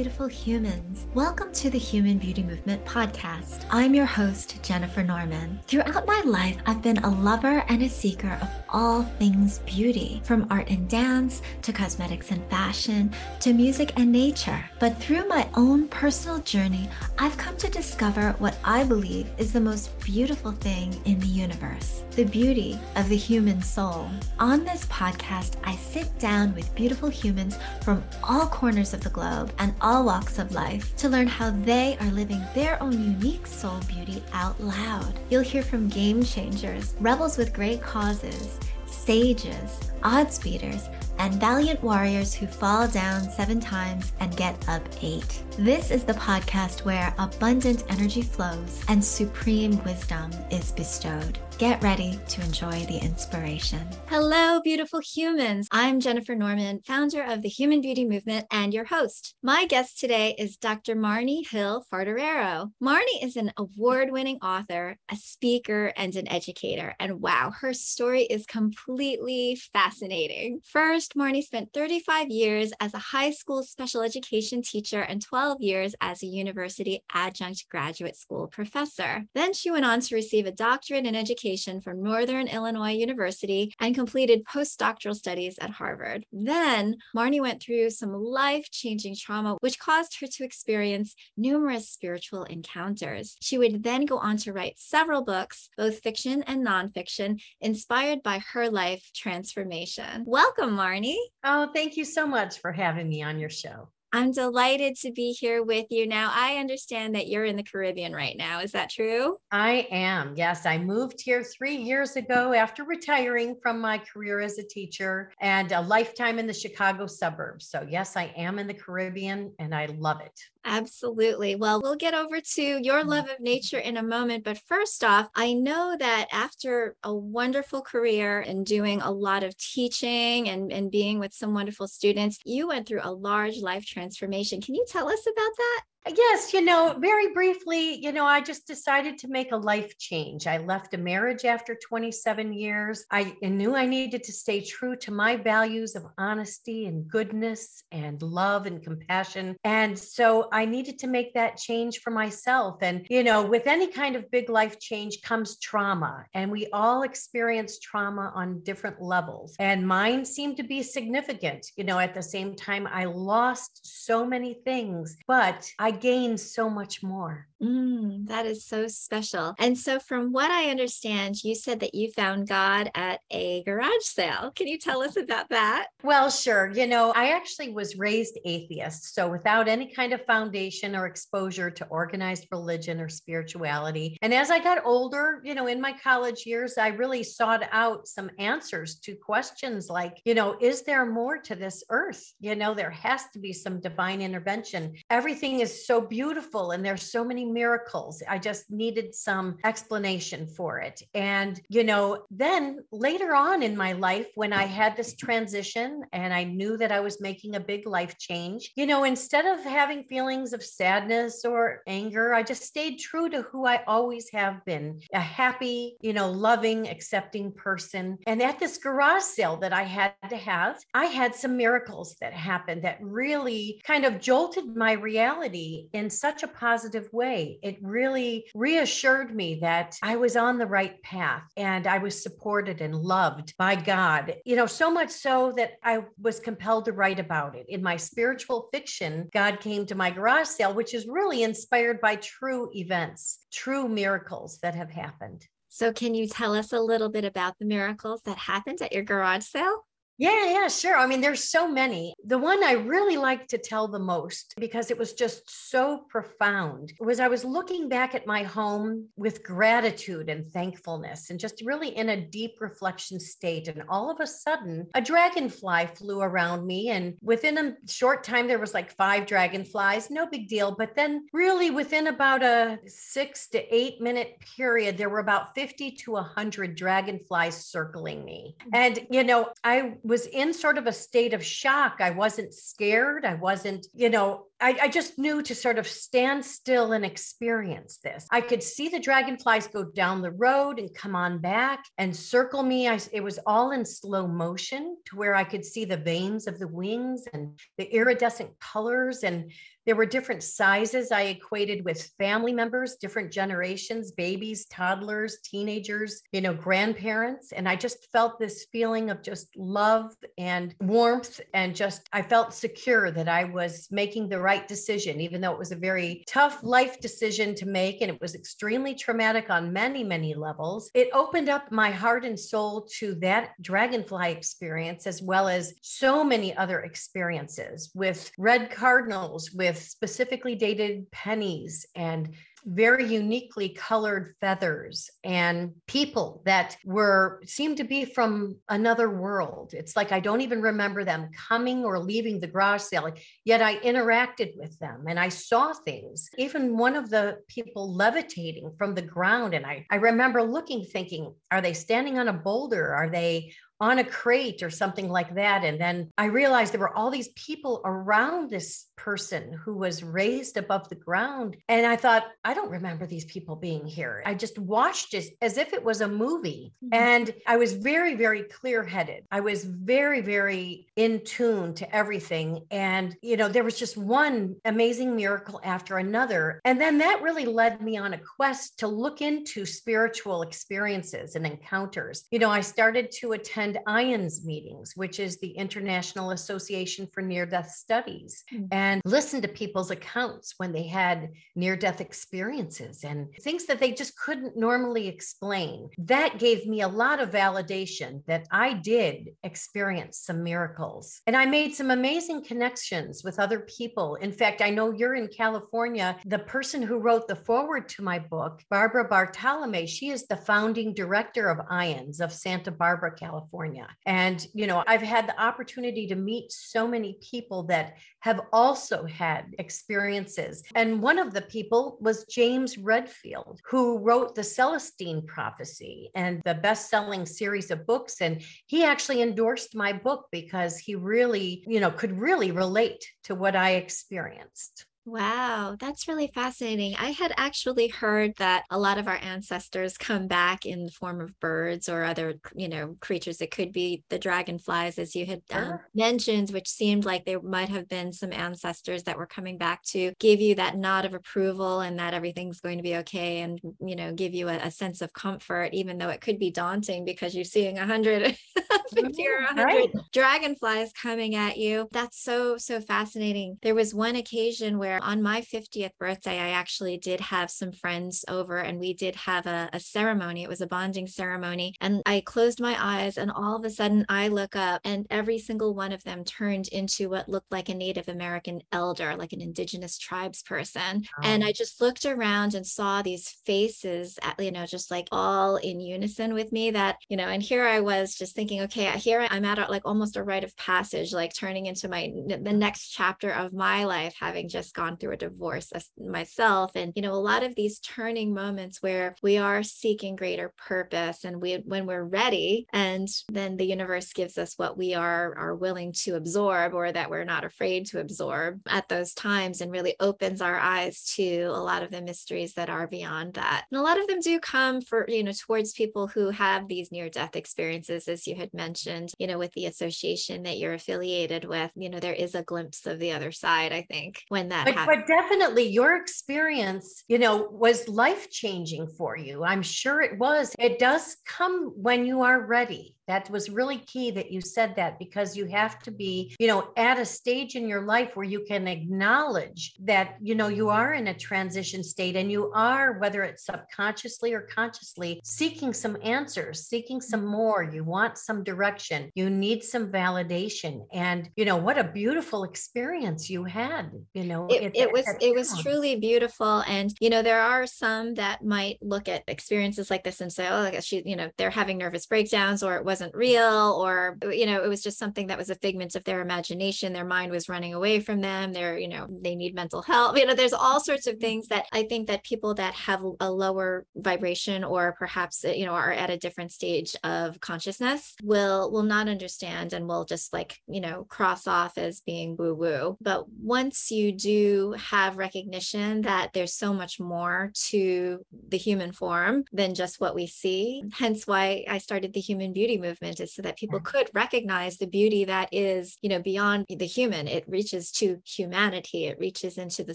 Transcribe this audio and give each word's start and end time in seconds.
beautiful 0.00 0.28
humans. 0.28 1.04
Welcome 1.12 1.52
to 1.52 1.68
the 1.68 1.76
Human 1.78 2.16
Beauty 2.16 2.42
Movement 2.42 2.82
podcast. 2.86 3.66
I'm 3.68 3.94
your 3.94 4.06
host, 4.06 4.62
Jennifer 4.62 5.02
Norman. 5.02 5.60
Throughout 5.66 6.06
my 6.06 6.22
life, 6.24 6.56
I've 6.64 6.80
been 6.80 6.96
a 7.04 7.10
lover 7.10 7.62
and 7.68 7.82
a 7.82 7.88
seeker 7.90 8.38
of 8.40 8.48
all 8.70 9.02
things 9.18 9.58
beauty, 9.66 10.22
from 10.24 10.46
art 10.48 10.70
and 10.70 10.88
dance 10.88 11.42
to 11.60 11.74
cosmetics 11.74 12.30
and 12.30 12.42
fashion 12.48 13.12
to 13.40 13.52
music 13.52 13.92
and 13.98 14.10
nature. 14.10 14.64
But 14.78 14.96
through 14.96 15.28
my 15.28 15.46
own 15.54 15.86
personal 15.88 16.38
journey, 16.38 16.88
I've 17.18 17.36
come 17.36 17.58
to 17.58 17.68
discover 17.68 18.34
what 18.38 18.56
I 18.64 18.84
believe 18.84 19.30
is 19.36 19.52
the 19.52 19.60
most 19.60 20.00
beautiful 20.00 20.52
thing 20.52 20.98
in 21.04 21.20
the 21.20 21.26
universe 21.26 22.04
the 22.16 22.24
beauty 22.24 22.78
of 22.96 23.08
the 23.08 23.16
human 23.16 23.62
soul. 23.62 24.10
On 24.40 24.64
this 24.64 24.84
podcast, 24.86 25.54
I 25.64 25.76
sit 25.76 26.18
down 26.18 26.54
with 26.54 26.74
beautiful 26.74 27.08
humans 27.08 27.56
from 27.82 28.02
all 28.24 28.46
corners 28.46 28.92
of 28.92 29.00
the 29.00 29.10
globe 29.10 29.52
and 29.58 29.72
all 29.80 29.89
walks 29.98 30.38
of 30.38 30.52
life 30.52 30.94
to 30.96 31.08
learn 31.08 31.26
how 31.26 31.50
they 31.50 31.96
are 32.00 32.10
living 32.12 32.40
their 32.54 32.80
own 32.80 32.92
unique 32.92 33.46
soul 33.46 33.80
beauty 33.88 34.22
out 34.32 34.58
loud. 34.60 35.18
You'll 35.30 35.42
hear 35.42 35.62
from 35.62 35.88
game 35.88 36.22
changers, 36.22 36.94
rebels 37.00 37.36
with 37.36 37.52
great 37.52 37.82
causes, 37.82 38.58
sages, 38.86 39.90
odds 40.04 40.38
beaters, 40.38 40.88
and 41.18 41.34
valiant 41.34 41.82
warriors 41.82 42.32
who 42.32 42.46
fall 42.46 42.88
down 42.88 43.28
seven 43.28 43.60
times 43.60 44.12
and 44.20 44.36
get 44.36 44.56
up 44.68 44.82
eight. 45.02 45.42
This 45.58 45.90
is 45.90 46.04
the 46.04 46.14
podcast 46.14 46.84
where 46.84 47.14
abundant 47.18 47.84
energy 47.90 48.22
flows 48.22 48.82
and 48.88 49.04
supreme 49.04 49.82
wisdom 49.84 50.30
is 50.50 50.72
bestowed. 50.72 51.38
Get 51.60 51.82
ready 51.82 52.18
to 52.28 52.40
enjoy 52.40 52.86
the 52.86 52.96
inspiration. 53.02 53.86
Hello, 54.08 54.62
beautiful 54.64 55.00
humans. 55.00 55.68
I'm 55.70 56.00
Jennifer 56.00 56.34
Norman, 56.34 56.80
founder 56.86 57.22
of 57.22 57.42
the 57.42 57.50
Human 57.50 57.82
Beauty 57.82 58.06
Movement 58.06 58.46
and 58.50 58.72
your 58.72 58.86
host. 58.86 59.34
My 59.42 59.66
guest 59.66 60.00
today 60.00 60.34
is 60.38 60.56
Dr. 60.56 60.96
Marni 60.96 61.46
Hill 61.46 61.84
Foderaro. 61.92 62.70
Marni 62.82 63.22
is 63.22 63.36
an 63.36 63.52
award 63.58 64.10
winning 64.10 64.38
author, 64.38 64.96
a 65.10 65.16
speaker, 65.16 65.92
and 65.98 66.16
an 66.16 66.32
educator. 66.32 66.94
And 66.98 67.20
wow, 67.20 67.52
her 67.60 67.74
story 67.74 68.22
is 68.22 68.46
completely 68.46 69.60
fascinating. 69.74 70.60
First, 70.64 71.14
Marni 71.14 71.42
spent 71.42 71.74
35 71.74 72.30
years 72.30 72.72
as 72.80 72.94
a 72.94 72.98
high 72.98 73.32
school 73.32 73.62
special 73.64 74.00
education 74.00 74.62
teacher 74.62 75.02
and 75.02 75.20
12 75.20 75.60
years 75.60 75.94
as 76.00 76.22
a 76.22 76.26
university 76.26 77.02
adjunct 77.12 77.66
graduate 77.68 78.16
school 78.16 78.46
professor. 78.46 79.26
Then 79.34 79.52
she 79.52 79.70
went 79.70 79.84
on 79.84 80.00
to 80.00 80.14
receive 80.14 80.46
a 80.46 80.52
doctorate 80.52 81.04
in 81.04 81.14
education 81.14 81.49
education 81.50 81.80
from 81.80 82.02
Northern 82.02 82.46
Illinois 82.46 82.92
University 82.92 83.74
and 83.80 83.94
completed 83.94 84.44
postdoctoral 84.44 85.14
studies 85.14 85.58
at 85.60 85.70
Harvard. 85.70 86.24
Then 86.32 86.96
Marni 87.16 87.40
went 87.40 87.60
through 87.60 87.90
some 87.90 88.12
life 88.12 88.70
changing 88.70 89.16
trauma, 89.16 89.56
which 89.60 89.78
caused 89.78 90.20
her 90.20 90.26
to 90.28 90.44
experience 90.44 91.14
numerous 91.36 91.88
spiritual 91.88 92.44
encounters. 92.44 93.36
She 93.40 93.58
would 93.58 93.82
then 93.82 94.06
go 94.06 94.18
on 94.18 94.36
to 94.38 94.52
write 94.52 94.78
several 94.78 95.24
books, 95.24 95.70
both 95.76 96.00
fiction 96.00 96.44
and 96.46 96.64
nonfiction, 96.64 97.40
inspired 97.60 98.22
by 98.22 98.40
her 98.52 98.70
life 98.70 99.10
transformation. 99.14 100.24
Welcome, 100.26 100.76
Marni. 100.76 101.16
Oh, 101.42 101.70
thank 101.74 101.96
you 101.96 102.04
so 102.04 102.26
much 102.26 102.60
for 102.60 102.70
having 102.70 103.08
me 103.08 103.22
on 103.22 103.40
your 103.40 103.50
show. 103.50 103.88
I'm 104.12 104.32
delighted 104.32 104.96
to 104.96 105.12
be 105.12 105.32
here 105.32 105.62
with 105.62 105.86
you. 105.90 106.06
Now, 106.06 106.32
I 106.34 106.56
understand 106.56 107.14
that 107.14 107.28
you're 107.28 107.44
in 107.44 107.54
the 107.54 107.62
Caribbean 107.62 108.12
right 108.12 108.36
now. 108.36 108.60
Is 108.60 108.72
that 108.72 108.90
true? 108.90 109.38
I 109.52 109.86
am. 109.92 110.34
Yes. 110.36 110.66
I 110.66 110.78
moved 110.78 111.20
here 111.20 111.44
three 111.44 111.76
years 111.76 112.16
ago 112.16 112.52
after 112.52 112.82
retiring 112.82 113.56
from 113.62 113.80
my 113.80 113.98
career 113.98 114.40
as 114.40 114.58
a 114.58 114.64
teacher 114.64 115.30
and 115.40 115.70
a 115.70 115.80
lifetime 115.80 116.40
in 116.40 116.48
the 116.48 116.52
Chicago 116.52 117.06
suburbs. 117.06 117.68
So, 117.68 117.86
yes, 117.88 118.16
I 118.16 118.32
am 118.36 118.58
in 118.58 118.66
the 118.66 118.74
Caribbean 118.74 119.52
and 119.60 119.72
I 119.72 119.86
love 119.86 120.20
it. 120.20 120.40
Absolutely. 120.64 121.54
Well, 121.54 121.80
we'll 121.82 121.96
get 121.96 122.12
over 122.12 122.38
to 122.38 122.62
your 122.62 123.02
love 123.02 123.30
of 123.30 123.40
nature 123.40 123.78
in 123.78 123.96
a 123.96 124.02
moment. 124.02 124.44
But 124.44 124.58
first 124.58 125.02
off, 125.02 125.28
I 125.34 125.54
know 125.54 125.96
that 125.98 126.26
after 126.30 126.96
a 127.02 127.14
wonderful 127.14 127.80
career 127.80 128.40
and 128.40 128.66
doing 128.66 129.00
a 129.00 129.10
lot 129.10 129.42
of 129.42 129.56
teaching 129.56 130.48
and, 130.50 130.70
and 130.70 130.90
being 130.90 131.18
with 131.18 131.32
some 131.32 131.54
wonderful 131.54 131.88
students, 131.88 132.38
you 132.44 132.68
went 132.68 132.86
through 132.86 133.00
a 133.02 133.12
large 133.12 133.58
life 133.60 133.86
transformation. 133.86 134.60
Can 134.60 134.74
you 134.74 134.84
tell 134.86 135.08
us 135.08 135.22
about 135.26 135.50
that? 135.56 135.82
Yes, 136.08 136.54
you 136.54 136.64
know, 136.64 136.96
very 136.98 137.32
briefly, 137.34 137.94
you 138.02 138.10
know, 138.10 138.24
I 138.24 138.40
just 138.40 138.66
decided 138.66 139.18
to 139.18 139.28
make 139.28 139.52
a 139.52 139.56
life 139.56 139.98
change. 139.98 140.46
I 140.46 140.56
left 140.56 140.94
a 140.94 140.98
marriage 140.98 141.44
after 141.44 141.74
27 141.76 142.54
years. 142.54 143.04
I 143.10 143.36
knew 143.42 143.76
I 143.76 143.84
needed 143.84 144.24
to 144.24 144.32
stay 144.32 144.62
true 144.62 144.96
to 144.96 145.12
my 145.12 145.36
values 145.36 145.94
of 145.96 146.06
honesty 146.16 146.86
and 146.86 147.06
goodness 147.06 147.84
and 147.92 148.20
love 148.22 148.64
and 148.64 148.82
compassion. 148.82 149.56
And 149.62 149.96
so 149.96 150.48
I 150.52 150.64
needed 150.64 150.98
to 151.00 151.06
make 151.06 151.34
that 151.34 151.58
change 151.58 152.00
for 152.00 152.10
myself. 152.10 152.78
And, 152.80 153.06
you 153.10 153.22
know, 153.22 153.44
with 153.44 153.66
any 153.66 153.86
kind 153.86 154.16
of 154.16 154.30
big 154.30 154.48
life 154.48 154.80
change 154.80 155.20
comes 155.22 155.58
trauma, 155.58 156.24
and 156.32 156.50
we 156.50 156.66
all 156.72 157.02
experience 157.02 157.78
trauma 157.78 158.32
on 158.34 158.62
different 158.62 159.02
levels. 159.02 159.54
And 159.58 159.86
mine 159.86 160.24
seemed 160.24 160.56
to 160.56 160.62
be 160.62 160.82
significant. 160.82 161.66
You 161.76 161.84
know, 161.84 161.98
at 161.98 162.14
the 162.14 162.22
same 162.22 162.56
time, 162.56 162.88
I 162.90 163.04
lost 163.04 163.80
so 163.84 164.24
many 164.24 164.54
things, 164.64 165.16
but 165.28 165.70
I 165.78 165.89
gained 165.90 166.40
so 166.40 166.70
much 166.70 167.02
more. 167.02 167.48
Mm, 167.62 168.26
that 168.28 168.46
is 168.46 168.64
so 168.64 168.88
special. 168.88 169.54
And 169.58 169.76
so, 169.76 169.98
from 170.00 170.32
what 170.32 170.50
I 170.50 170.70
understand, 170.70 171.44
you 171.44 171.54
said 171.54 171.80
that 171.80 171.94
you 171.94 172.10
found 172.12 172.48
God 172.48 172.90
at 172.94 173.20
a 173.30 173.62
garage 173.64 174.02
sale. 174.02 174.50
Can 174.54 174.66
you 174.66 174.78
tell 174.78 175.02
us 175.02 175.16
about 175.16 175.50
that? 175.50 175.88
Well, 176.02 176.30
sure. 176.30 176.70
You 176.70 176.86
know, 176.86 177.12
I 177.14 177.32
actually 177.32 177.70
was 177.70 177.98
raised 177.98 178.38
atheist. 178.46 179.14
So, 179.14 179.28
without 179.28 179.68
any 179.68 179.92
kind 179.92 180.14
of 180.14 180.24
foundation 180.24 180.96
or 180.96 181.04
exposure 181.04 181.70
to 181.70 181.86
organized 181.88 182.46
religion 182.50 182.98
or 182.98 183.10
spirituality. 183.10 184.16
And 184.22 184.32
as 184.32 184.50
I 184.50 184.58
got 184.58 184.84
older, 184.86 185.42
you 185.44 185.54
know, 185.54 185.66
in 185.66 185.82
my 185.82 185.92
college 185.92 186.46
years, 186.46 186.78
I 186.78 186.88
really 186.88 187.22
sought 187.22 187.64
out 187.72 188.08
some 188.08 188.30
answers 188.38 188.96
to 189.00 189.14
questions 189.14 189.90
like, 189.90 190.22
you 190.24 190.34
know, 190.34 190.56
is 190.60 190.82
there 190.82 191.04
more 191.04 191.36
to 191.38 191.54
this 191.54 191.84
earth? 191.90 192.32
You 192.40 192.54
know, 192.56 192.72
there 192.72 192.90
has 192.90 193.24
to 193.34 193.38
be 193.38 193.52
some 193.52 193.80
divine 193.80 194.22
intervention. 194.22 194.94
Everything 195.10 195.60
is 195.60 195.79
so 195.86 196.00
beautiful 196.00 196.72
and 196.72 196.84
there's 196.84 197.02
so 197.02 197.24
many 197.24 197.44
miracles. 197.44 198.22
I 198.28 198.38
just 198.38 198.70
needed 198.70 199.14
some 199.14 199.58
explanation 199.64 200.46
for 200.46 200.78
it. 200.78 201.02
And, 201.14 201.60
you 201.68 201.84
know, 201.84 202.24
then 202.30 202.84
later 202.92 203.34
on 203.34 203.62
in 203.62 203.76
my 203.76 203.92
life, 203.92 204.28
when 204.34 204.52
I 204.52 204.64
had 204.64 204.96
this 204.96 205.14
transition 205.14 206.02
and 206.12 206.32
I 206.32 206.44
knew 206.44 206.76
that 206.76 206.92
I 206.92 207.00
was 207.00 207.20
making 207.20 207.56
a 207.56 207.60
big 207.60 207.86
life 207.86 208.18
change, 208.18 208.72
you 208.76 208.86
know, 208.86 209.04
instead 209.04 209.46
of 209.46 209.64
having 209.64 210.04
feelings 210.04 210.52
of 210.52 210.62
sadness 210.62 211.44
or 211.44 211.82
anger, 211.86 212.34
I 212.34 212.42
just 212.42 212.62
stayed 212.62 212.98
true 212.98 213.28
to 213.30 213.42
who 213.42 213.66
I 213.66 213.82
always 213.86 214.28
have 214.30 214.64
been 214.64 215.00
a 215.12 215.20
happy, 215.20 215.96
you 216.00 216.12
know, 216.12 216.30
loving, 216.30 216.88
accepting 216.88 217.52
person. 217.52 218.18
And 218.26 218.42
at 218.42 218.58
this 218.58 218.78
garage 218.78 219.22
sale 219.22 219.56
that 219.58 219.72
I 219.72 219.82
had 219.82 220.14
to 220.28 220.36
have, 220.36 220.78
I 220.94 221.06
had 221.06 221.34
some 221.34 221.56
miracles 221.56 222.16
that 222.20 222.32
happened 222.32 222.82
that 222.82 222.98
really 223.00 223.80
kind 223.84 224.04
of 224.04 224.20
jolted 224.20 224.76
my 224.76 224.92
reality 224.92 225.69
in 225.92 226.10
such 226.10 226.42
a 226.42 226.48
positive 226.48 227.08
way 227.12 227.58
it 227.62 227.78
really 227.82 228.46
reassured 228.54 229.34
me 229.34 229.56
that 229.60 229.98
I 230.02 230.16
was 230.16 230.36
on 230.36 230.58
the 230.58 230.66
right 230.66 231.00
path 231.02 231.44
and 231.56 231.86
I 231.86 231.98
was 231.98 232.22
supported 232.22 232.80
and 232.80 232.94
loved 232.94 233.54
by 233.58 233.76
God. 233.76 234.36
You 234.44 234.56
know, 234.56 234.66
so 234.66 234.90
much 234.90 235.10
so 235.10 235.52
that 235.56 235.72
I 235.82 236.04
was 236.20 236.40
compelled 236.40 236.86
to 236.86 236.92
write 236.92 237.18
about 237.18 237.56
it. 237.56 237.66
In 237.68 237.82
my 237.82 237.96
spiritual 237.96 238.68
fiction, 238.72 239.28
God 239.32 239.60
came 239.60 239.86
to 239.86 239.94
my 239.94 240.10
garage 240.10 240.48
sale, 240.48 240.74
which 240.74 240.94
is 240.94 241.06
really 241.06 241.42
inspired 241.42 242.00
by 242.00 242.16
true 242.16 242.70
events, 242.74 243.46
true 243.52 243.88
miracles 243.88 244.58
that 244.62 244.74
have 244.74 244.90
happened. 244.90 245.46
So, 245.68 245.92
can 245.92 246.14
you 246.14 246.26
tell 246.26 246.54
us 246.54 246.72
a 246.72 246.80
little 246.80 247.08
bit 247.08 247.24
about 247.24 247.58
the 247.58 247.64
miracles 247.64 248.22
that 248.24 248.36
happened 248.36 248.82
at 248.82 248.92
your 248.92 249.04
garage 249.04 249.44
sale? 249.44 249.86
Yeah, 250.20 250.50
yeah, 250.50 250.68
sure. 250.68 250.98
I 250.98 251.06
mean, 251.06 251.22
there's 251.22 251.44
so 251.44 251.66
many. 251.66 252.12
The 252.26 252.36
one 252.36 252.62
I 252.62 252.72
really 252.72 253.16
like 253.16 253.48
to 253.48 253.58
tell 253.58 253.88
the 253.88 253.98
most 253.98 254.52
because 254.58 254.90
it 254.90 254.98
was 254.98 255.14
just 255.14 255.70
so 255.70 256.04
profound 256.10 256.92
was 257.00 257.20
I 257.20 257.28
was 257.28 257.42
looking 257.42 257.88
back 257.88 258.14
at 258.14 258.26
my 258.26 258.42
home 258.42 259.08
with 259.16 259.42
gratitude 259.42 260.28
and 260.28 260.46
thankfulness 260.52 261.30
and 261.30 261.40
just 261.40 261.62
really 261.64 261.96
in 261.96 262.10
a 262.10 262.20
deep 262.20 262.56
reflection 262.60 263.18
state. 263.18 263.68
And 263.68 263.82
all 263.88 264.10
of 264.10 264.20
a 264.20 264.26
sudden, 264.26 264.88
a 264.94 265.00
dragonfly 265.00 265.86
flew 265.96 266.20
around 266.20 266.66
me. 266.66 266.90
And 266.90 267.14
within 267.22 267.56
a 267.56 267.76
short 267.88 268.22
time, 268.22 268.46
there 268.46 268.58
was 268.58 268.74
like 268.74 268.94
five 268.96 269.24
dragonflies, 269.24 270.10
no 270.10 270.26
big 270.26 270.48
deal. 270.48 270.76
But 270.76 270.94
then, 270.94 271.28
really, 271.32 271.70
within 271.70 272.08
about 272.08 272.42
a 272.42 272.78
six 272.86 273.48
to 273.48 273.74
eight 273.74 274.02
minute 274.02 274.36
period, 274.54 274.98
there 274.98 275.08
were 275.08 275.20
about 275.20 275.54
50 275.54 275.92
to 275.92 276.12
100 276.12 276.74
dragonflies 276.74 277.56
circling 277.56 278.22
me. 278.22 278.54
Hmm. 278.64 278.74
And, 278.74 279.06
you 279.10 279.24
know, 279.24 279.48
I 279.64 279.94
was 280.10 280.26
in 280.26 280.52
sort 280.52 280.76
of 280.76 280.88
a 280.88 280.92
state 280.92 281.32
of 281.32 281.42
shock. 281.42 281.98
I 282.00 282.10
wasn't 282.10 282.52
scared. 282.52 283.24
I 283.24 283.34
wasn't, 283.34 283.86
you 283.94 284.10
know, 284.10 284.46
I, 284.60 284.76
I, 284.82 284.88
just 284.88 285.18
knew 285.20 285.40
to 285.40 285.54
sort 285.54 285.78
of 285.78 285.86
stand 285.86 286.44
still 286.44 286.92
and 286.92 287.04
experience 287.04 287.98
this. 288.02 288.26
I 288.32 288.40
could 288.40 288.60
see 288.60 288.88
the 288.88 288.98
dragonflies 288.98 289.68
go 289.68 289.84
down 289.84 290.20
the 290.20 290.32
road 290.32 290.80
and 290.80 290.92
come 290.92 291.14
on 291.14 291.38
back 291.38 291.84
and 291.96 292.14
circle 292.14 292.64
me. 292.64 292.88
I, 292.88 292.98
it 293.12 293.22
was 293.22 293.38
all 293.46 293.70
in 293.70 293.84
slow 293.84 294.26
motion 294.26 294.96
to 295.06 295.16
where 295.16 295.36
I 295.36 295.44
could 295.44 295.64
see 295.64 295.84
the 295.84 295.96
veins 295.96 296.48
of 296.48 296.58
the 296.58 296.68
wings 296.68 297.28
and 297.32 297.56
the 297.78 297.84
iridescent 297.94 298.50
colors. 298.58 299.22
And 299.22 299.52
there 299.86 299.96
were 299.96 300.06
different 300.06 300.42
sizes 300.42 301.10
I 301.10 301.22
equated 301.22 301.84
with 301.84 302.10
family 302.18 302.52
members, 302.52 302.96
different 302.96 303.32
generations, 303.32 304.12
babies, 304.12 304.66
toddlers, 304.66 305.38
teenagers, 305.42 306.22
you 306.32 306.40
know, 306.40 306.54
grandparents. 306.54 307.52
And 307.52 307.68
I 307.68 307.76
just 307.76 308.10
felt 308.12 308.38
this 308.38 308.66
feeling 308.72 309.10
of 309.10 309.22
just 309.22 309.56
love 309.56 310.14
and 310.38 310.74
warmth. 310.80 311.40
And 311.54 311.74
just, 311.74 312.08
I 312.12 312.22
felt 312.22 312.52
secure 312.52 313.10
that 313.10 313.28
I 313.28 313.44
was 313.44 313.88
making 313.90 314.28
the 314.28 314.40
right 314.40 314.66
decision, 314.68 315.20
even 315.20 315.40
though 315.40 315.52
it 315.52 315.58
was 315.58 315.72
a 315.72 315.76
very 315.76 316.24
tough 316.26 316.62
life 316.62 317.00
decision 317.00 317.54
to 317.56 317.66
make. 317.66 318.00
And 318.00 318.10
it 318.10 318.20
was 318.20 318.34
extremely 318.34 318.94
traumatic 318.94 319.50
on 319.50 319.72
many, 319.72 320.04
many 320.04 320.34
levels. 320.34 320.90
It 320.94 321.08
opened 321.12 321.48
up 321.48 321.72
my 321.72 321.90
heart 321.90 322.24
and 322.24 322.38
soul 322.38 322.86
to 322.98 323.14
that 323.16 323.50
dragonfly 323.62 324.30
experience, 324.30 325.06
as 325.06 325.22
well 325.22 325.48
as 325.48 325.74
so 325.80 326.22
many 326.22 326.54
other 326.56 326.80
experiences 326.80 327.90
with 327.94 328.30
red 328.36 328.70
cardinals, 328.70 329.50
with 329.52 329.69
specifically 329.78 330.54
dated 330.54 331.10
pennies 331.10 331.86
and 331.94 332.34
very 332.64 333.06
uniquely 333.06 333.70
colored 333.70 334.34
feathers 334.40 335.10
and 335.24 335.72
people 335.86 336.42
that 336.44 336.76
were 336.84 337.42
seemed 337.46 337.76
to 337.78 337.84
be 337.84 338.04
from 338.04 338.56
another 338.68 339.08
world. 339.10 339.72
It's 339.72 339.96
like 339.96 340.12
i 340.12 340.20
don't 340.20 340.40
even 340.40 340.60
remember 340.60 341.04
them 341.04 341.30
coming 341.48 341.84
or 341.84 341.98
leaving 341.98 342.40
the 342.40 342.46
garage 342.46 342.82
sale 342.82 343.10
yet 343.44 343.62
i 343.62 343.78
interacted 343.80 344.56
with 344.56 344.78
them 344.78 345.04
and 345.08 345.18
i 345.18 345.28
saw 345.28 345.72
things. 345.72 346.28
Even 346.36 346.76
one 346.76 346.96
of 346.96 347.10
the 347.10 347.38
people 347.48 347.94
levitating 347.94 348.72
from 348.76 348.94
the 348.94 349.02
ground 349.02 349.54
and 349.54 349.64
i 349.64 349.86
i 349.90 349.96
remember 349.96 350.42
looking 350.42 350.84
thinking 350.84 351.34
are 351.50 351.60
they 351.60 351.72
standing 351.72 352.18
on 352.18 352.28
a 352.28 352.32
boulder? 352.32 352.94
Are 352.94 353.08
they 353.08 353.52
on 353.80 353.98
a 353.98 354.04
crate 354.04 354.62
or 354.62 354.70
something 354.70 355.08
like 355.08 355.34
that. 355.34 355.64
And 355.64 355.80
then 355.80 356.10
I 356.18 356.26
realized 356.26 356.72
there 356.72 356.80
were 356.80 356.94
all 356.94 357.10
these 357.10 357.28
people 357.28 357.80
around 357.84 358.50
this 358.50 358.86
person 359.00 359.52
who 359.52 359.74
was 359.74 360.02
raised 360.02 360.58
above 360.58 360.88
the 360.88 360.94
ground. 360.94 361.56
And 361.68 361.86
I 361.86 361.96
thought, 361.96 362.26
I 362.44 362.52
don't 362.52 362.70
remember 362.70 363.06
these 363.06 363.24
people 363.24 363.56
being 363.56 363.86
here. 363.86 364.22
I 364.26 364.34
just 364.34 364.58
watched 364.58 365.14
it 365.14 365.30
as 365.40 365.56
if 365.56 365.72
it 365.72 365.82
was 365.82 366.02
a 366.02 366.08
movie. 366.08 366.74
Mm-hmm. 366.84 366.94
And 366.94 367.34
I 367.46 367.56
was 367.56 367.72
very, 367.72 368.14
very 368.14 368.42
clear 368.42 368.84
headed. 368.84 369.24
I 369.30 369.40
was 369.40 369.64
very, 369.64 370.20
very 370.20 370.86
in 370.96 371.24
tune 371.24 371.72
to 371.74 371.96
everything. 371.96 372.66
And, 372.70 373.16
you 373.22 373.38
know, 373.38 373.48
there 373.48 373.64
was 373.64 373.78
just 373.78 373.96
one 373.96 374.56
amazing 374.66 375.16
miracle 375.16 375.60
after 375.64 375.96
another. 375.96 376.60
And 376.66 376.78
then 376.78 376.98
that 376.98 377.22
really 377.22 377.46
led 377.46 377.80
me 377.80 377.96
on 377.96 378.12
a 378.12 378.20
quest 378.36 378.78
to 378.80 378.86
look 378.86 379.22
into 379.22 379.64
spiritual 379.64 380.42
experiences 380.42 381.36
and 381.36 381.46
encounters. 381.46 382.24
You 382.30 382.38
know, 382.38 382.50
I 382.50 382.60
started 382.60 383.10
to 383.20 383.32
attend 383.32 383.78
IANDS 383.86 384.44
meetings, 384.44 384.94
which 384.94 385.18
is 385.18 385.38
the 385.38 385.52
International 385.52 386.32
Association 386.32 387.06
for 387.06 387.22
Near 387.22 387.46
Death 387.46 387.70
Studies. 387.70 388.44
Mm-hmm. 388.52 388.66
And 388.72 388.89
and 388.90 389.00
listen 389.04 389.40
to 389.40 389.46
people's 389.46 389.92
accounts 389.92 390.54
when 390.56 390.72
they 390.72 390.82
had 390.82 391.30
near 391.54 391.76
death 391.76 392.00
experiences 392.00 393.04
and 393.04 393.32
things 393.40 393.64
that 393.66 393.78
they 393.78 393.92
just 393.92 394.18
couldn't 394.18 394.56
normally 394.56 395.06
explain. 395.06 395.88
That 395.98 396.40
gave 396.40 396.66
me 396.66 396.80
a 396.80 396.88
lot 396.88 397.20
of 397.20 397.30
validation 397.30 398.24
that 398.26 398.48
I 398.50 398.72
did 398.72 399.28
experience 399.44 400.18
some 400.18 400.42
miracles. 400.42 401.20
And 401.28 401.36
I 401.36 401.46
made 401.46 401.72
some 401.72 401.92
amazing 401.92 402.42
connections 402.44 403.22
with 403.22 403.38
other 403.38 403.60
people. 403.60 404.16
In 404.16 404.32
fact, 404.32 404.60
I 404.60 404.70
know 404.70 404.90
you're 404.90 405.14
in 405.14 405.28
California. 405.28 406.16
The 406.26 406.40
person 406.40 406.82
who 406.82 406.98
wrote 406.98 407.28
the 407.28 407.36
foreword 407.36 407.88
to 407.90 408.02
my 408.02 408.18
book, 408.18 408.60
Barbara 408.70 409.06
Bartolome, 409.08 409.86
she 409.86 410.10
is 410.10 410.26
the 410.26 410.36
founding 410.36 410.94
director 410.94 411.48
of 411.48 411.64
IONS 411.70 412.20
of 412.20 412.32
Santa 412.32 412.72
Barbara, 412.72 413.12
California. 413.14 413.86
And, 414.04 414.44
you 414.52 414.66
know, 414.66 414.82
I've 414.88 415.00
had 415.00 415.28
the 415.28 415.40
opportunity 415.40 416.08
to 416.08 416.16
meet 416.16 416.50
so 416.50 416.88
many 416.88 417.18
people 417.20 417.62
that 417.64 417.94
have 418.20 418.40
also 418.52 418.79
also 418.80 419.04
had 419.04 419.54
experiences. 419.58 420.62
And 420.74 421.02
one 421.02 421.18
of 421.18 421.34
the 421.34 421.42
people 421.42 421.98
was 422.00 422.24
James 422.30 422.78
Redfield, 422.78 423.60
who 423.68 423.98
wrote 423.98 424.34
the 424.34 424.42
Celestine 424.42 425.26
Prophecy 425.26 426.10
and 426.14 426.40
the 426.46 426.54
best 426.54 426.88
selling 426.88 427.26
series 427.26 427.70
of 427.70 427.86
books. 427.86 428.22
And 428.22 428.42
he 428.66 428.82
actually 428.82 429.20
endorsed 429.20 429.74
my 429.76 429.92
book 429.92 430.28
because 430.32 430.78
he 430.78 430.94
really, 430.94 431.62
you 431.66 431.78
know, 431.78 431.90
could 431.90 432.18
really 432.18 432.52
relate 432.52 433.04
to 433.24 433.34
what 433.34 433.54
I 433.54 433.72
experienced. 433.72 434.86
Wow, 435.06 435.76
that's 435.80 436.06
really 436.06 436.30
fascinating. 436.34 436.94
I 436.94 437.10
had 437.10 437.32
actually 437.36 437.88
heard 437.88 438.34
that 438.36 438.64
a 438.70 438.78
lot 438.78 438.98
of 438.98 439.08
our 439.08 439.16
ancestors 439.16 439.96
come 439.96 440.28
back 440.28 440.66
in 440.66 440.84
the 440.84 440.92
form 440.92 441.20
of 441.22 441.38
birds 441.40 441.88
or 441.88 442.04
other, 442.04 442.34
you 442.54 442.68
know, 442.68 442.96
creatures. 443.00 443.40
It 443.40 443.50
could 443.50 443.72
be 443.72 444.04
the 444.10 444.18
dragonflies, 444.18 444.98
as 444.98 445.16
you 445.16 445.24
had 445.26 445.40
um, 445.52 445.80
mentioned, 445.94 446.50
which 446.50 446.68
seemed 446.68 447.06
like 447.06 447.24
there 447.24 447.40
might 447.40 447.70
have 447.70 447.88
been 447.88 448.12
some 448.12 448.32
ancestors 448.32 449.04
that 449.04 449.16
were 449.16 449.26
coming 449.26 449.56
back 449.56 449.82
to 449.84 450.12
give 450.20 450.38
you 450.40 450.54
that 450.56 450.76
nod 450.76 451.06
of 451.06 451.14
approval 451.14 451.80
and 451.80 451.98
that 451.98 452.14
everything's 452.14 452.60
going 452.60 452.76
to 452.76 452.82
be 452.84 452.96
okay 452.96 453.40
and, 453.40 453.58
you 453.80 453.96
know, 453.96 454.12
give 454.12 454.34
you 454.34 454.48
a, 454.48 454.56
a 454.58 454.70
sense 454.70 455.00
of 455.00 455.12
comfort, 455.14 455.70
even 455.72 455.96
though 455.98 456.10
it 456.10 456.20
could 456.20 456.38
be 456.38 456.50
daunting 456.50 457.04
because 457.06 457.34
you're 457.34 457.44
seeing 457.44 457.76
150 457.76 458.36
or 458.96 459.44
100 459.44 459.64
right. 459.64 459.90
dragonflies 460.12 460.92
coming 460.92 461.34
at 461.34 461.56
you. 461.56 461.88
That's 461.92 462.22
so, 462.22 462.58
so 462.58 462.80
fascinating. 462.80 463.58
There 463.62 463.74
was 463.74 463.94
one 463.94 464.16
occasion 464.16 464.78
where 464.78 464.90
where 464.90 465.02
on 465.04 465.22
my 465.22 465.40
50th 465.40 465.96
birthday, 465.98 466.40
I 466.40 466.50
actually 466.50 466.98
did 466.98 467.20
have 467.20 467.48
some 467.48 467.70
friends 467.70 468.24
over 468.26 468.58
and 468.58 468.80
we 468.80 468.92
did 468.92 469.14
have 469.14 469.46
a, 469.46 469.70
a 469.72 469.78
ceremony. 469.78 470.42
It 470.42 470.48
was 470.48 470.60
a 470.60 470.66
bonding 470.66 471.06
ceremony. 471.06 471.74
And 471.80 472.02
I 472.06 472.22
closed 472.26 472.60
my 472.60 472.76
eyes, 472.78 473.18
and 473.18 473.30
all 473.30 473.56
of 473.56 473.64
a 473.64 473.70
sudden, 473.70 474.04
I 474.08 474.28
look 474.28 474.56
up, 474.56 474.80
and 474.84 475.06
every 475.10 475.38
single 475.38 475.74
one 475.74 475.92
of 475.92 476.02
them 476.02 476.24
turned 476.24 476.66
into 476.68 477.08
what 477.08 477.28
looked 477.28 477.52
like 477.52 477.68
a 477.68 477.74
Native 477.74 478.08
American 478.08 478.62
elder, 478.72 479.14
like 479.16 479.32
an 479.32 479.40
indigenous 479.40 479.96
tribes 479.96 480.42
person. 480.42 481.04
Oh. 481.18 481.22
And 481.22 481.44
I 481.44 481.52
just 481.52 481.80
looked 481.80 482.04
around 482.04 482.54
and 482.54 482.66
saw 482.66 483.02
these 483.02 483.28
faces, 483.46 484.18
at, 484.22 484.40
you 484.40 484.50
know, 484.50 484.66
just 484.66 484.90
like 484.90 485.06
all 485.12 485.56
in 485.56 485.78
unison 485.78 486.34
with 486.34 486.50
me 486.50 486.72
that, 486.72 486.96
you 487.08 487.16
know, 487.16 487.28
and 487.28 487.42
here 487.42 487.64
I 487.64 487.80
was 487.80 488.16
just 488.16 488.34
thinking, 488.34 488.59
okay, 488.60 488.90
here 488.98 489.26
I'm 489.30 489.44
at 489.44 489.70
like 489.70 489.82
almost 489.84 490.16
a 490.16 490.22
rite 490.22 490.44
of 490.44 490.56
passage, 490.56 491.12
like 491.12 491.34
turning 491.34 491.66
into 491.66 491.88
my 491.88 492.12
the 492.26 492.52
next 492.52 492.90
chapter 492.90 493.30
of 493.30 493.52
my 493.52 493.84
life, 493.84 494.14
having 494.18 494.48
just 494.48 494.74
gone 494.74 494.96
through 494.96 495.12
a 495.12 495.16
divorce 495.16 495.72
uh, 495.74 495.80
myself. 495.98 496.72
And 496.74 496.92
you 496.96 497.02
know 497.02 497.12
a 497.12 497.14
lot 497.14 497.42
of 497.42 497.54
these 497.54 497.78
turning 497.80 498.34
moments 498.34 498.82
where 498.82 499.14
we 499.22 499.38
are 499.38 499.62
seeking 499.62 500.16
greater 500.16 500.52
purpose 500.56 501.24
and 501.24 501.40
we 501.40 501.56
when 501.64 501.86
we're 501.86 502.04
ready 502.04 502.66
and 502.72 503.08
then 503.28 503.56
the 503.56 503.64
universe 503.64 504.12
gives 504.12 504.38
us 504.38 504.54
what 504.56 504.76
we 504.76 504.94
are 504.94 505.34
are 505.36 505.54
willing 505.54 505.92
to 505.92 506.16
absorb 506.16 506.74
or 506.74 506.90
that 506.92 507.10
we're 507.10 507.24
not 507.24 507.44
afraid 507.44 507.86
to 507.86 508.00
absorb 508.00 508.60
at 508.66 508.88
those 508.88 509.14
times 509.14 509.60
and 509.60 509.72
really 509.72 509.94
opens 510.00 510.40
our 510.40 510.58
eyes 510.58 511.02
to 511.16 511.44
a 511.44 511.62
lot 511.62 511.82
of 511.82 511.90
the 511.90 512.02
mysteries 512.02 512.54
that 512.54 512.70
are 512.70 512.86
beyond 512.86 513.34
that. 513.34 513.64
And 513.70 513.80
a 513.80 513.82
lot 513.82 514.00
of 514.00 514.06
them 514.06 514.20
do 514.20 514.38
come 514.38 514.80
for 514.80 515.06
you 515.08 515.24
know 515.24 515.32
towards 515.32 515.72
people 515.72 516.06
who 516.06 516.30
have 516.30 516.68
these 516.68 516.92
near 516.92 517.08
death 517.08 517.36
experiences 517.36 518.08
as 518.08 518.26
you 518.26 518.34
had 518.34 518.49
mentioned 518.54 519.12
you 519.18 519.26
know 519.26 519.38
with 519.38 519.52
the 519.52 519.66
association 519.66 520.42
that 520.42 520.58
you're 520.58 520.74
affiliated 520.74 521.44
with 521.44 521.70
you 521.74 521.88
know 521.88 522.00
there 522.00 522.14
is 522.14 522.34
a 522.34 522.42
glimpse 522.42 522.86
of 522.86 522.98
the 522.98 523.12
other 523.12 523.32
side 523.32 523.72
i 523.72 523.82
think 523.82 524.22
when 524.28 524.48
that 524.48 524.64
but, 524.64 524.86
but 524.86 525.06
definitely 525.06 525.68
your 525.68 525.96
experience, 525.96 527.04
you 527.08 527.18
know, 527.18 527.48
was 527.50 527.88
life 527.88 528.30
changing 528.30 528.88
for 528.88 529.16
you. 529.16 529.44
I'm 529.44 529.62
sure 529.62 530.00
it 530.00 530.18
was. 530.18 530.54
It 530.58 530.78
does 530.78 531.16
come 531.26 531.72
when 531.76 532.04
you 532.04 532.22
are 532.22 532.40
ready 532.40 532.94
that 533.10 533.28
was 533.30 533.50
really 533.50 533.78
key 533.78 534.10
that 534.12 534.30
you 534.30 534.40
said 534.40 534.76
that 534.76 534.98
because 534.98 535.36
you 535.36 535.46
have 535.46 535.78
to 535.80 535.90
be 535.90 536.34
you 536.38 536.46
know 536.46 536.72
at 536.76 536.98
a 536.98 537.04
stage 537.04 537.56
in 537.56 537.68
your 537.68 537.82
life 537.82 538.14
where 538.14 538.30
you 538.34 538.44
can 538.46 538.68
acknowledge 538.68 539.74
that 539.80 540.16
you 540.20 540.34
know 540.34 540.48
you 540.48 540.68
are 540.68 540.92
in 540.94 541.08
a 541.08 541.14
transition 541.28 541.82
state 541.82 542.16
and 542.16 542.30
you 542.30 542.50
are 542.54 542.98
whether 542.98 543.22
it's 543.22 543.44
subconsciously 543.44 544.32
or 544.32 544.42
consciously 544.42 545.20
seeking 545.24 545.72
some 545.72 545.96
answers 546.02 546.60
seeking 546.70 547.00
some 547.00 547.20
mm-hmm. 547.20 547.30
more. 547.30 547.62
You 547.62 547.84
want 547.84 548.16
some 548.16 548.44
direction. 548.44 549.10
You 549.14 549.28
need 549.28 549.62
some 549.64 549.90
validation. 549.90 550.86
And 550.92 551.28
you 551.36 551.44
know 551.44 551.56
what 551.56 551.78
a 551.78 551.84
beautiful 551.84 552.44
experience 552.44 553.28
you 553.28 553.44
had 553.44 553.90
you 554.14 554.24
know 554.24 554.46
it, 554.48 554.72
it 554.74 554.92
was 554.92 555.04
it 555.20 555.34
was 555.34 555.58
truly 555.62 555.96
beautiful. 555.96 556.62
And 556.66 556.94
you 557.00 557.10
know 557.10 557.22
there 557.22 557.40
are 557.40 557.66
some 557.66 558.14
that 558.14 558.44
might 558.44 558.78
look 558.80 559.08
at 559.08 559.24
experiences 559.26 559.90
like 559.90 560.04
this 560.04 560.20
and 560.20 560.32
say 560.32 560.48
oh 560.48 560.80
she 560.80 561.02
you 561.04 561.16
know 561.16 561.30
they're 561.36 561.50
having 561.50 561.78
nervous 561.78 562.06
breakdowns 562.06 562.62
or 562.62 562.76
it 562.76 562.84
was 562.84 562.99
wasn't 563.00 563.16
real 563.16 563.78
or 563.80 564.18
you 564.30 564.44
know 564.44 564.62
it 564.62 564.68
was 564.68 564.82
just 564.82 564.98
something 564.98 565.28
that 565.28 565.38
was 565.38 565.48
a 565.48 565.54
figment 565.56 565.94
of 565.94 566.04
their 566.04 566.20
imagination. 566.20 566.92
Their 566.92 567.04
mind 567.04 567.32
was 567.32 567.48
running 567.48 567.72
away 567.72 568.00
from 568.00 568.20
them. 568.20 568.52
They're 568.52 568.78
you 568.78 568.88
know 568.88 569.06
they 569.08 569.34
need 569.34 569.54
mental 569.54 569.80
health. 569.80 570.18
You 570.18 570.26
know 570.26 570.34
there's 570.34 570.52
all 570.52 570.80
sorts 570.80 571.06
of 571.06 571.18
things 571.18 571.48
that 571.48 571.66
i 571.72 571.82
think 571.84 572.08
that 572.08 572.22
people 572.24 572.54
that 572.54 572.74
have 572.74 573.02
a 573.20 573.30
lower 573.30 573.86
vibration 573.96 574.64
or 574.64 574.94
perhaps 574.98 575.44
uh, 575.44 575.48
you 575.48 575.64
know 575.64 575.72
are 575.72 575.92
at 575.92 576.10
a 576.10 576.18
different 576.18 576.52
stage 576.52 576.94
of 577.04 577.40
consciousness 577.40 578.14
will 578.22 578.70
will 578.70 578.82
not 578.82 579.08
understand 579.08 579.72
and 579.72 579.86
will 579.88 580.04
just 580.04 580.32
like 580.32 580.58
you 580.66 580.80
know 580.80 581.04
cross 581.08 581.46
off 581.46 581.78
as 581.78 582.00
being 582.00 582.36
woo 582.36 582.54
woo. 582.54 582.96
But 583.00 583.28
once 583.30 583.90
you 583.90 584.12
do 584.12 584.74
have 584.78 585.16
recognition 585.16 586.02
that 586.02 586.32
there's 586.34 586.52
so 586.54 586.74
much 586.74 587.00
more 587.00 587.50
to 587.70 588.24
the 588.48 588.58
human 588.58 588.92
form 588.92 589.44
than 589.52 589.74
just 589.74 590.00
what 590.00 590.14
we 590.14 590.26
see 590.26 590.82
hence 590.92 591.26
why 591.26 591.64
i 591.68 591.78
started 591.78 592.12
the 592.12 592.20
human 592.20 592.52
beauty 592.52 592.78
movement 592.80 593.20
is 593.20 593.34
so 593.34 593.42
that 593.42 593.56
people 593.56 593.78
mm-hmm. 593.78 593.98
could 593.98 594.10
recognize 594.14 594.78
the 594.78 594.86
beauty 594.86 595.24
that 595.24 595.48
is 595.52 595.98
you 596.02 596.08
know 596.08 596.20
beyond 596.20 596.66
the 596.68 596.86
human. 596.86 597.28
It 597.28 597.44
reaches 597.46 597.90
to 597.92 598.18
humanity. 598.24 599.06
It 599.06 599.18
reaches 599.18 599.58
into 599.58 599.84
the 599.84 599.94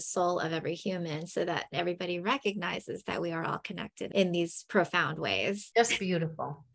soul 0.00 0.38
of 0.38 0.52
every 0.52 0.74
human 0.74 1.26
so 1.26 1.44
that 1.44 1.66
everybody 1.72 2.20
recognizes 2.20 3.02
that 3.04 3.20
we 3.20 3.32
are 3.32 3.44
all 3.44 3.58
connected 3.58 4.12
in 4.12 4.32
these 4.32 4.64
profound 4.68 5.18
ways. 5.18 5.70
Just 5.76 5.98
beautiful. 5.98 6.64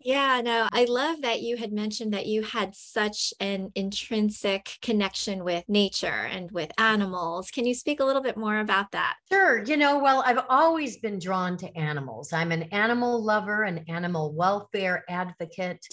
Yeah 0.00 0.40
no 0.42 0.68
i 0.72 0.84
love 0.84 1.22
that 1.22 1.42
you 1.42 1.56
had 1.56 1.72
mentioned 1.72 2.12
that 2.12 2.26
you 2.26 2.42
had 2.42 2.74
such 2.74 3.32
an 3.40 3.70
intrinsic 3.74 4.78
connection 4.82 5.44
with 5.44 5.64
nature 5.68 6.06
and 6.06 6.50
with 6.50 6.70
animals. 6.78 7.50
Can 7.50 7.66
you 7.66 7.74
speak 7.74 8.00
a 8.00 8.04
little 8.04 8.22
bit 8.22 8.36
more 8.36 8.58
about 8.58 8.92
that? 8.92 9.16
Sure. 9.30 9.62
You 9.64 9.76
know 9.76 9.98
well 9.98 10.22
i've 10.26 10.44
always 10.48 10.98
been 10.98 11.18
drawn 11.18 11.56
to 11.58 11.76
animals. 11.76 12.32
I'm 12.32 12.52
an 12.52 12.64
animal 12.64 13.22
lover 13.22 13.64
an 13.64 13.84
animal 13.88 14.32
welfare 14.32 15.04
advocate 15.08 15.25